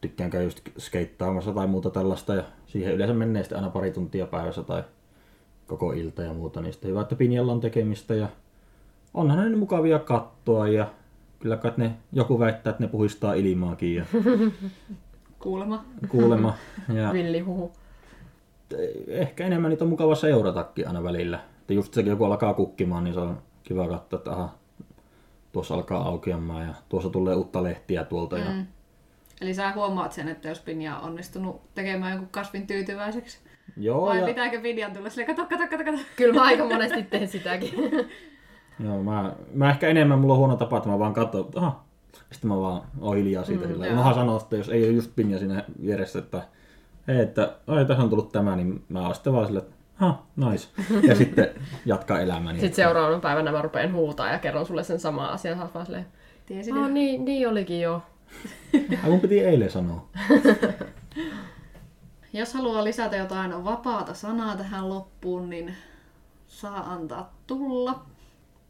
tykkään 0.00 0.30
käydä 0.30 0.44
just 0.44 0.60
skeittaamassa 0.78 1.52
tai 1.52 1.66
muuta 1.66 1.90
tällaista 1.90 2.34
ja 2.34 2.44
siihen 2.66 2.94
yleensä 2.94 3.14
menee 3.14 3.42
sitten 3.42 3.58
aina 3.58 3.70
pari 3.70 3.90
tuntia 3.90 4.26
päivässä 4.26 4.62
tai 4.62 4.84
koko 5.72 5.92
ilta 5.92 6.22
ja 6.22 6.32
muuta, 6.34 6.60
niin 6.60 6.72
sitten 6.72 6.90
hyvä, 6.90 7.00
että 7.00 7.16
Pinjalla 7.16 7.52
on 7.52 7.60
tekemistä 7.60 8.14
ja 8.14 8.28
onhan 9.14 9.50
ne 9.50 9.56
mukavia 9.56 9.98
kattoa 9.98 10.68
ja 10.68 10.86
kyllä 11.38 11.56
kai 11.56 11.72
ne, 11.76 11.94
joku 12.12 12.38
väittää, 12.38 12.70
että 12.70 12.82
ne 12.82 12.88
puhistaa 12.88 13.34
ilmaakin 13.34 13.94
ja 13.94 14.04
Kuulemma. 15.38 15.84
kuulemma. 16.08 16.54
Ja 16.94 17.12
Villihuhu. 17.18 17.72
ehkä 19.08 19.46
enemmän 19.46 19.70
niitä 19.70 19.84
on 19.84 19.90
mukava 19.90 20.14
seuratakin 20.14 20.88
aina 20.88 21.02
välillä. 21.02 21.40
Että 21.60 21.74
just 21.74 21.94
sekin, 21.94 22.10
joku 22.10 22.24
alkaa 22.24 22.54
kukkimaan, 22.54 23.04
niin 23.04 23.14
se 23.14 23.20
on 23.20 23.38
kiva 23.62 23.88
katsoa, 23.88 24.16
että 24.16 24.32
aha, 24.32 24.54
tuossa 25.52 25.74
alkaa 25.74 26.08
aukeamaan 26.08 26.66
ja 26.66 26.74
tuossa 26.88 27.10
tulee 27.10 27.34
uutta 27.34 27.62
lehtiä 27.62 28.04
tuolta. 28.04 28.38
Ja... 28.38 28.50
Mm. 28.50 28.66
Eli 29.40 29.54
sä 29.54 29.72
huomaat 29.72 30.12
sen, 30.12 30.28
että 30.28 30.48
jos 30.48 30.60
Pinja 30.60 30.96
on 30.96 31.04
onnistunut 31.04 31.74
tekemään 31.74 32.12
jonkun 32.12 32.28
kasvin 32.30 32.66
tyytyväiseksi. 32.66 33.38
Joo, 33.76 34.06
Vai 34.06 34.18
ja... 34.18 34.26
pitääkö 34.26 34.60
Pinjan 34.60 34.92
tulla 34.92 35.10
silleen, 35.10 35.36
kato, 35.36 35.48
kato, 35.48 35.68
kato, 35.70 35.84
kato. 35.84 35.98
Kyllä 36.16 36.34
mä 36.34 36.42
aika 36.42 36.64
monesti 36.64 37.02
teen 37.02 37.28
sitäkin. 37.28 37.74
Joo, 38.84 39.02
mä, 39.02 39.32
mä, 39.54 39.70
ehkä 39.70 39.88
enemmän, 39.88 40.18
mulla 40.18 40.34
on 40.34 40.38
huono 40.38 40.56
tapa, 40.56 40.76
että 40.76 40.88
mä 40.88 40.98
vaan 40.98 41.14
katson, 41.14 41.40
että 41.40 41.60
aha, 41.60 41.84
sitten 42.30 42.48
mä 42.48 42.60
vaan 42.60 42.82
oon 43.00 43.16
hiljaa 43.16 43.44
siitä. 43.44 43.66
Mm, 43.66 43.72
sillä. 43.72 43.86
Unohan 43.86 44.14
sanoa, 44.14 44.40
että 44.40 44.56
jos 44.56 44.68
ei 44.68 44.84
ole 44.84 44.92
just 44.92 45.10
Pinja 45.16 45.38
siinä 45.38 45.64
vieressä, 45.82 46.18
että 46.18 46.42
Hei, 47.08 47.20
että 47.20 47.54
ai, 47.66 47.84
tässä 47.84 48.02
on 48.02 48.10
tullut 48.10 48.32
tämä, 48.32 48.56
niin 48.56 48.84
mä 48.88 49.00
oon 49.00 49.14
sitten 49.14 49.32
vaan 49.32 49.46
sille, 49.46 49.58
että 49.58 49.74
ha, 49.94 50.22
nice. 50.36 50.68
Ja 51.08 51.14
sitten 51.14 51.48
jatkaa 51.86 52.20
elämäni. 52.20 52.60
Sitten 52.60 52.84
seuraavana 52.84 53.18
päivänä 53.18 53.52
mä 53.52 53.62
rupean 53.62 53.92
huutaa 53.92 54.32
ja 54.32 54.38
kerron 54.38 54.66
sulle 54.66 54.84
sen 54.84 55.00
sama 55.00 55.26
asian. 55.26 55.58
Sä 55.58 55.68
vaan 55.74 55.86
silleen, 55.86 56.06
Tiesin 56.46 56.78
oh, 56.78 56.88
niin, 56.88 57.24
niin 57.24 57.48
olikin 57.48 57.80
jo. 57.80 58.02
Ai, 59.04 59.10
mun 59.10 59.20
piti 59.20 59.40
eilen 59.40 59.70
sanoa. 59.70 60.08
Jos 62.32 62.54
haluaa 62.54 62.84
lisätä 62.84 63.16
jotain 63.16 63.64
vapaata 63.64 64.14
sanaa 64.14 64.56
tähän 64.56 64.88
loppuun, 64.88 65.50
niin 65.50 65.74
saa 66.46 66.92
antaa 66.92 67.34
tulla. 67.46 68.02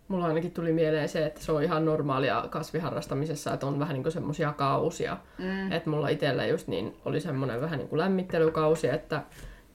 Mulla 0.08 0.26
ainakin 0.26 0.52
tuli 0.52 0.72
mieleen 0.72 1.08
se, 1.08 1.26
että 1.26 1.40
se 1.40 1.52
on 1.52 1.62
ihan 1.62 1.84
normaalia 1.84 2.44
kasviharrastamisessa, 2.50 3.54
että 3.54 3.66
on 3.66 3.78
vähän 3.78 3.94
niin 3.94 4.12
semmoisia 4.12 4.52
kausia. 4.52 5.16
Mm. 5.38 5.72
Että 5.72 5.90
mulla 5.90 6.08
itsellä 6.08 6.46
just 6.46 6.68
niin 6.68 6.96
oli 7.04 7.20
semmoinen 7.20 7.60
vähän 7.60 7.78
niin 7.78 7.88
kuin 7.88 7.98
lämmittelykausi, 7.98 8.88
että 8.88 9.22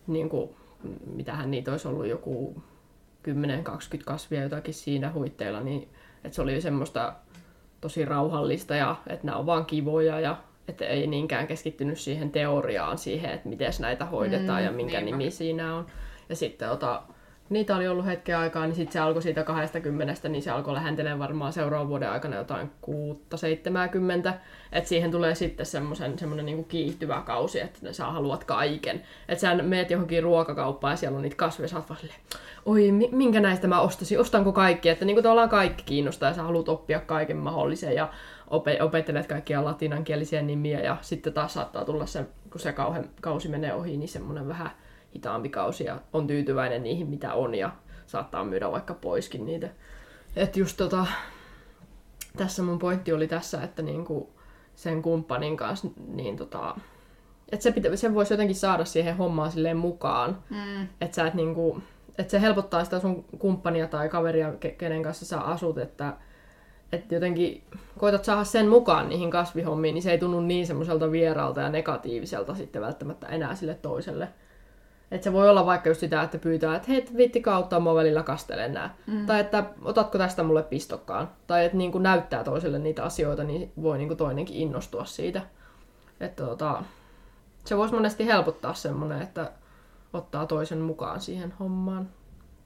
niin 0.08 0.30
kuin, 0.30 0.50
mitähän 1.06 1.52
niitä 1.52 1.72
olisi 1.72 1.88
ollut 1.88 2.08
joku 2.08 2.64
10-20 3.28 3.32
kasvia 4.06 4.44
jotakin 4.44 4.74
siinä 4.74 5.12
huitteilla, 5.12 5.62
niin 5.62 5.90
että 6.24 6.36
se 6.36 6.42
oli 6.42 6.62
semmoista 6.62 7.14
tosi 7.82 8.06
rauhallista 8.06 8.76
ja 8.76 8.96
että 9.08 9.26
nämä 9.26 9.38
on 9.38 9.46
vaan 9.46 9.66
kivoja 9.66 10.20
ja 10.20 10.38
että 10.68 10.86
ei 10.86 11.08
niinkään 11.08 11.48
keskittynyt 11.48 12.00
siihen 12.00 12.32
teoriaan, 12.32 12.98
siihen, 12.98 13.32
että 13.32 13.50
miten 13.50 13.72
näitä 13.80 14.06
hoidetaan 14.06 14.60
Mm, 14.62 14.66
ja 14.66 14.72
minkä 14.72 15.02
niinpä. 15.02 15.18
nimi 15.18 15.32
siinä 15.32 15.76
on. 15.76 15.86
Ja 16.30 16.36
sitten 16.36 16.70
ota, 16.72 17.02
niitä 17.50 17.76
oli 17.76 17.88
ollut 17.88 18.06
hetken 18.06 18.38
aikaa, 18.38 18.66
niin 18.66 18.76
sitten 18.76 18.94
se 18.94 19.00
alkoi 19.00 19.22
siitä 19.22 19.44
20, 19.44 20.30
niin 20.30 20.42
se 20.42 20.52
alkoi 20.52 20.74
lähentelemään 20.74 21.20
varmaan 21.20 21.54
seuraavan 21.54 21.90
vuoden 21.90 22.10
aikana 22.12 22.36
jotain 22.36 22.72
6-70. 22.82 24.34
Että 24.72 24.90
siihen 24.90 25.12
tulee 25.12 25.36
sitten 25.36 25.66
semmoisen, 25.66 26.20
semmoinen 26.20 26.46
niinku 26.46 26.64
kiihtyvä 26.64 27.22
kausi, 27.26 27.60
että 27.60 27.94
sä 27.94 28.06
haluat 28.06 28.44
kaiken. 28.44 29.02
Että 29.30 29.42
sä 29.42 29.56
meet 29.56 29.92
johonkin 29.92 30.24
ruokakauppaan 30.24 30.92
ja 30.94 30.98
siellä 30.98 31.16
on 31.16 31.22
niitä 31.22 31.36
kasveja, 31.36 31.68
sä 31.68 31.76
vaan 31.90 32.00
silleen, 32.00 32.20
oi, 32.66 32.92
mi- 32.92 33.10
minkä 33.12 33.40
näistä 33.40 33.68
mä 33.68 33.82
ostaisin, 33.82 34.20
ostanko 34.20 34.52
kaikki? 34.52 34.90
Että 34.90 35.06
niinku 35.06 35.22
tavallaan 35.22 35.50
kaikki 35.50 35.84
kiinnostaa 35.84 36.30
ja 36.30 36.36
sä 36.36 36.44
haluat 36.44 36.70
oppia 36.70 37.00
kaiken 37.00 37.38
mahdollisen 37.38 37.96
ja 37.96 38.10
opettelet 38.82 39.28
kaikkia 39.28 39.66
latinankielisiä 39.66 40.42
nimiä 40.42 40.80
ja 40.80 40.98
sitten 41.02 41.34
taas 41.34 41.54
saattaa 41.54 41.86
tulla 41.86 42.06
se, 42.06 42.26
kun 42.52 42.62
se 42.62 42.72
kauhe- 42.72 43.10
kausi 43.22 43.50
menee 43.50 43.74
ohi, 43.74 43.98
niin 43.98 44.10
semmoinen 44.10 44.48
vähän 44.48 44.72
hitaampi 45.16 45.50
kausi 45.50 45.84
ja 45.84 46.02
on 46.14 46.28
tyytyväinen 46.28 46.84
niihin, 46.84 47.08
mitä 47.08 47.34
on 47.34 47.56
ja 47.56 47.72
saattaa 48.06 48.44
myydä 48.44 48.72
vaikka 48.72 48.94
poiskin 48.94 49.46
niitä. 49.46 49.70
Et 50.36 50.58
just 50.58 50.78
tota, 50.78 51.06
tässä 52.38 52.64
mun 52.64 52.80
pointti 52.80 53.14
oli 53.14 53.28
tässä, 53.28 53.62
että 53.64 53.82
niinku 53.82 54.34
sen 54.76 55.02
kumppanin 55.02 55.58
kanssa, 55.58 55.88
niin 56.08 56.38
tota, 56.38 56.76
että 57.52 57.64
se, 57.64 57.72
pitä, 57.72 57.96
sen 57.96 58.16
voisi 58.16 58.34
jotenkin 58.34 58.56
saada 58.56 58.86
siihen 58.86 59.18
hommaan 59.18 59.52
silleen 59.52 59.78
mukaan. 59.78 60.38
Mm. 60.50 60.88
Että 61.02 61.16
sä 61.16 61.28
et 61.28 61.34
niinku, 61.34 61.82
että 62.18 62.32
se 62.32 62.42
helpottaa 62.42 62.84
sitä 62.84 63.00
sun 63.00 63.26
kumppania 63.40 63.88
tai 63.88 64.10
kaveria, 64.10 64.50
ke- 64.50 64.76
kenen 64.78 65.04
kanssa 65.04 65.26
sä 65.26 65.40
asut, 65.40 65.78
että 65.78 66.14
että 66.92 67.16
jotenkin 67.16 67.64
koetat 67.98 68.26
saada 68.26 68.44
sen 68.44 68.68
mukaan 68.68 69.10
niihin 69.10 69.32
kasvihommiin, 69.32 69.94
niin 69.94 70.04
se 70.04 70.12
ei 70.12 70.18
tunnu 70.18 70.40
niin 70.40 70.68
semmoiselta 70.68 71.12
vieraalta 71.12 71.62
ja 71.62 71.70
negatiiviselta 71.70 72.56
sitten 72.56 72.82
välttämättä 72.82 73.28
enää 73.28 73.56
sille 73.56 73.74
toiselle. 73.74 74.28
Että 75.12 75.24
se 75.24 75.34
voi 75.34 75.50
olla 75.50 75.66
vaikka 75.66 75.90
just 75.90 76.00
sitä, 76.00 76.22
että 76.22 76.38
pyytää, 76.38 76.76
että 76.76 76.92
hei, 76.92 77.06
viittikö 77.18 77.54
auttaa 77.54 77.80
mua 77.80 77.96
välillä 77.96 78.24
kastelen 78.24 78.74
nää. 78.74 78.96
Mm. 79.08 79.26
Tai 79.26 79.40
että 79.40 79.64
otatko 79.82 80.18
tästä 80.18 80.44
mulle 80.44 80.64
pistokkaan. 80.64 81.30
Tai 81.48 81.66
että 81.66 81.78
niin 81.78 82.04
näyttää 82.04 82.44
toiselle 82.44 82.80
niitä 82.80 83.04
asioita, 83.04 83.44
niin 83.44 83.72
voi 83.82 83.98
niin 83.98 84.18
toinenkin 84.18 84.56
innostua 84.56 85.06
siitä. 85.06 85.42
Että 86.20 86.46
tota, 86.46 86.84
se 87.66 87.78
voisi 87.78 87.94
monesti 87.94 88.26
helpottaa 88.26 88.74
semmoinen, 88.74 89.22
että 89.22 89.52
ottaa 90.14 90.46
toisen 90.46 90.82
mukaan 90.82 91.22
siihen 91.22 91.54
hommaan. 91.60 92.10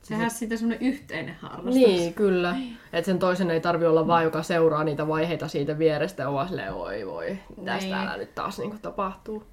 Sehän 0.02 0.32
siitä 0.32 0.58
semmoinen 0.58 0.88
yhteinen 0.88 1.36
harrastus. 1.42 1.76
Niin, 1.76 2.14
kyllä. 2.14 2.56
Että 2.94 3.06
sen 3.06 3.20
toisen 3.20 3.52
ei 3.52 3.62
tarvi 3.62 3.86
olla 3.86 4.08
vaan, 4.08 4.24
joka 4.24 4.44
seuraa 4.44 4.84
niitä 4.84 5.08
vaiheita 5.08 5.48
siitä 5.48 5.78
vierestä 5.78 6.24
ja 6.24 6.32
vaan 6.32 6.48
silleen, 6.48 6.74
oi 6.74 7.08
voi, 7.08 7.38
tästä 7.66 7.80
Niin. 7.80 7.96
täällä 7.96 8.18
nyt 8.18 8.36
taas 8.36 8.60
niin 8.60 8.80
tapahtuu. 8.82 9.44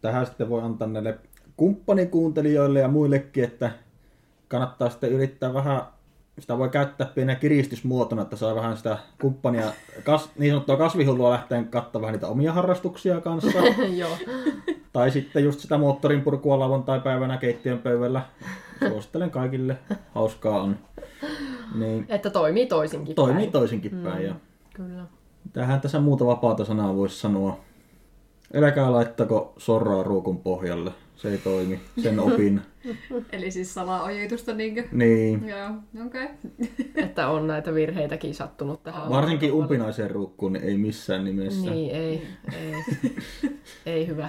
Tähän 0.00 0.26
sitten 0.26 0.48
voi 0.48 0.62
antaa 0.62 0.88
näille 0.88 1.18
kumppanikuuntelijoille 1.56 2.80
ja 2.80 2.88
muillekin, 2.88 3.44
että 3.44 3.70
kannattaa 4.48 4.90
sitten 4.90 5.12
yrittää 5.12 5.54
vähän, 5.54 5.82
sitä 6.38 6.58
voi 6.58 6.68
käyttää 6.68 7.06
pienenä 7.14 7.38
kiristysmuotona, 7.40 8.22
että 8.22 8.36
saa 8.36 8.54
vähän 8.54 8.76
sitä 8.76 8.98
kumppania, 9.20 9.72
kas, 10.04 10.30
niin 10.38 10.52
sanottua 10.52 10.76
kasvihullua 10.76 11.30
lähteen 11.30 11.68
katsoa 11.68 12.02
vähän 12.02 12.12
niitä 12.12 12.26
omia 12.28 12.52
harrastuksia 12.52 13.20
kanssa. 13.20 13.58
Joo. 13.96 14.16
tai 14.92 15.10
sitten 15.10 15.44
just 15.44 15.60
sitä 15.60 15.78
moottorin 15.78 16.22
purkua 16.22 16.58
lauantai-päivänä 16.58 17.36
keittiön 17.36 17.78
pöydällä. 17.78 18.22
Suosittelen 18.88 19.30
kaikille, 19.30 19.78
hauskaa 20.14 20.62
on. 20.62 20.76
Niin 21.74 22.06
Että 22.08 22.30
toimii 22.30 22.66
toisinkin 22.66 23.14
toimii 23.14 23.36
päin. 23.36 23.52
toisinkin 23.52 23.90
päin. 23.90 24.24
Ja 24.24 24.34
Kyllä. 24.74 25.04
tähän 25.52 25.80
tässä 25.80 26.00
muuta 26.00 26.26
vapaata 26.26 26.64
sanaa 26.64 26.96
voisi 26.96 27.20
sanoa. 27.20 27.60
Eläkää 28.52 28.92
laittako 28.92 29.54
sorraa 29.58 30.02
ruukun 30.02 30.38
pohjalle. 30.38 30.92
Se 31.16 31.30
ei 31.30 31.38
toimi. 31.38 31.80
Sen 32.02 32.20
opin. 32.20 32.60
Eli 33.32 33.50
siis 33.50 33.74
salaojitusta 33.74 34.54
niinkö? 34.54 34.84
Niin. 34.92 35.48
Joo, 35.48 35.70
okei. 36.06 36.24
Okay. 36.24 36.34
Että 37.04 37.28
on 37.28 37.46
näitä 37.46 37.74
virheitäkin 37.74 38.34
sattunut 38.34 38.82
tähän. 38.82 39.10
Varsinkin 39.10 39.52
umpinaiseen 39.52 40.10
ruukkuun 40.10 40.52
niin 40.52 40.64
ei 40.64 40.78
missään 40.78 41.24
nimessä. 41.24 41.70
Niin, 41.70 41.94
ei. 41.94 42.22
Ei, 42.52 42.74
ei 43.86 44.06
hyvä. 44.06 44.28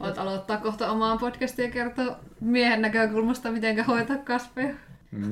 Voit 0.00 0.18
aloittaa 0.18 0.56
kohta 0.56 0.90
omaan 0.90 1.18
podcastia 1.18 1.64
ja 1.64 1.70
kertoa 1.70 2.16
miehen 2.40 2.82
näkökulmasta, 2.82 3.50
miten 3.50 3.84
hoitaa 3.84 4.16
kasveja. 4.16 4.74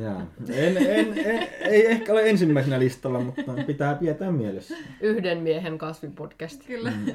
Jaa. 0.01 0.27
En, 0.49 0.77
en, 0.77 1.19
en, 1.19 1.49
ei 1.61 1.87
ehkä 1.87 2.13
ole 2.13 2.31
ensimmäisenä 2.31 2.79
listalla, 2.79 3.21
mutta 3.21 3.43
pitää 3.67 3.95
pidetää 3.95 4.33
mielessä. 4.33 4.77
Yhden 5.01 5.39
miehen 5.39 5.79
kasvipodcast. 5.79 6.67
Kyllä. 6.67 6.91
Mm. 6.91 7.13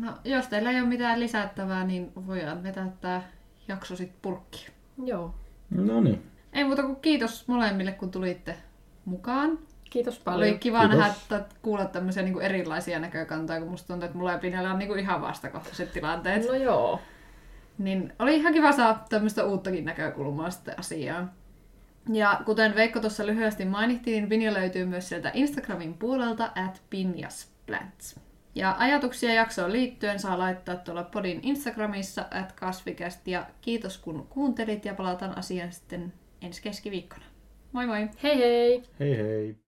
No, 0.00 0.12
jos 0.24 0.46
teillä 0.46 0.70
ei 0.70 0.80
ole 0.80 0.88
mitään 0.88 1.20
lisättävää, 1.20 1.84
niin 1.84 2.12
voidaan 2.26 2.62
vetää 2.62 2.92
tää 3.00 3.28
jakso 3.68 3.96
sit 3.96 4.12
purkkiin. 4.22 4.70
Joo. 5.04 5.34
No 5.70 6.00
niin. 6.00 6.22
Ei 6.52 6.64
muuta 6.64 6.82
kuin 6.82 6.96
kiitos 6.96 7.48
molemmille, 7.48 7.92
kun 7.92 8.10
tulitte 8.10 8.56
mukaan. 9.04 9.58
Kiitos 9.90 10.18
paljon. 10.18 10.50
Oli 10.50 10.58
kiva 10.58 10.80
Kiitos. 10.80 10.98
nähdä, 10.98 11.12
että 11.12 11.44
kuulla 11.62 11.84
tämmöisiä 11.84 12.22
niin 12.22 12.40
erilaisia 12.40 12.98
näkökantoja, 12.98 13.60
kun 13.60 13.70
musta 13.70 13.86
tuntuu, 13.86 14.06
että 14.06 14.18
mulla 14.18 14.32
ja 14.32 14.38
Pinjalla 14.38 14.70
on 14.70 14.78
niin 14.78 14.98
ihan 14.98 15.20
vastakohtaiset 15.20 15.92
tilanteet. 15.92 16.46
No 16.46 16.54
joo. 16.54 17.00
Niin 17.78 18.12
oli 18.18 18.36
ihan 18.36 18.52
kiva 18.52 18.72
saada 18.72 18.98
tämmöistä 19.08 19.44
uuttakin 19.44 19.84
näkökulmaa 19.84 20.50
sitten 20.50 20.78
asiaan. 20.78 21.30
Ja 22.12 22.40
kuten 22.44 22.74
Veikko 22.74 23.00
tuossa 23.00 23.26
lyhyesti 23.26 23.64
mainittiin, 23.64 24.14
niin 24.14 24.28
Pinja 24.28 24.54
löytyy 24.54 24.84
myös 24.86 25.08
sieltä 25.08 25.30
Instagramin 25.34 25.94
puolelta 25.94 26.44
at 26.44 26.82
pinjasplants. 26.90 28.20
Ja 28.54 28.76
ajatuksia 28.78 29.34
jaksoon 29.34 29.72
liittyen 29.72 30.18
saa 30.18 30.38
laittaa 30.38 30.76
tuolla 30.76 31.02
podin 31.02 31.40
Instagramissa 31.42 32.24
at 32.30 32.52
kasvikast. 32.52 33.28
Ja 33.28 33.46
kiitos 33.60 33.98
kun 33.98 34.26
kuuntelit 34.30 34.84
ja 34.84 34.94
palataan 34.94 35.38
asiaan 35.38 35.72
sitten 35.72 36.12
ensi 36.42 36.62
keskiviikkona. 36.62 37.24
Moi 37.72 37.86
moi! 37.86 38.08
Hei 38.22 38.38
hei! 38.38 38.82
Hei 39.00 39.16
hei. 39.16 39.67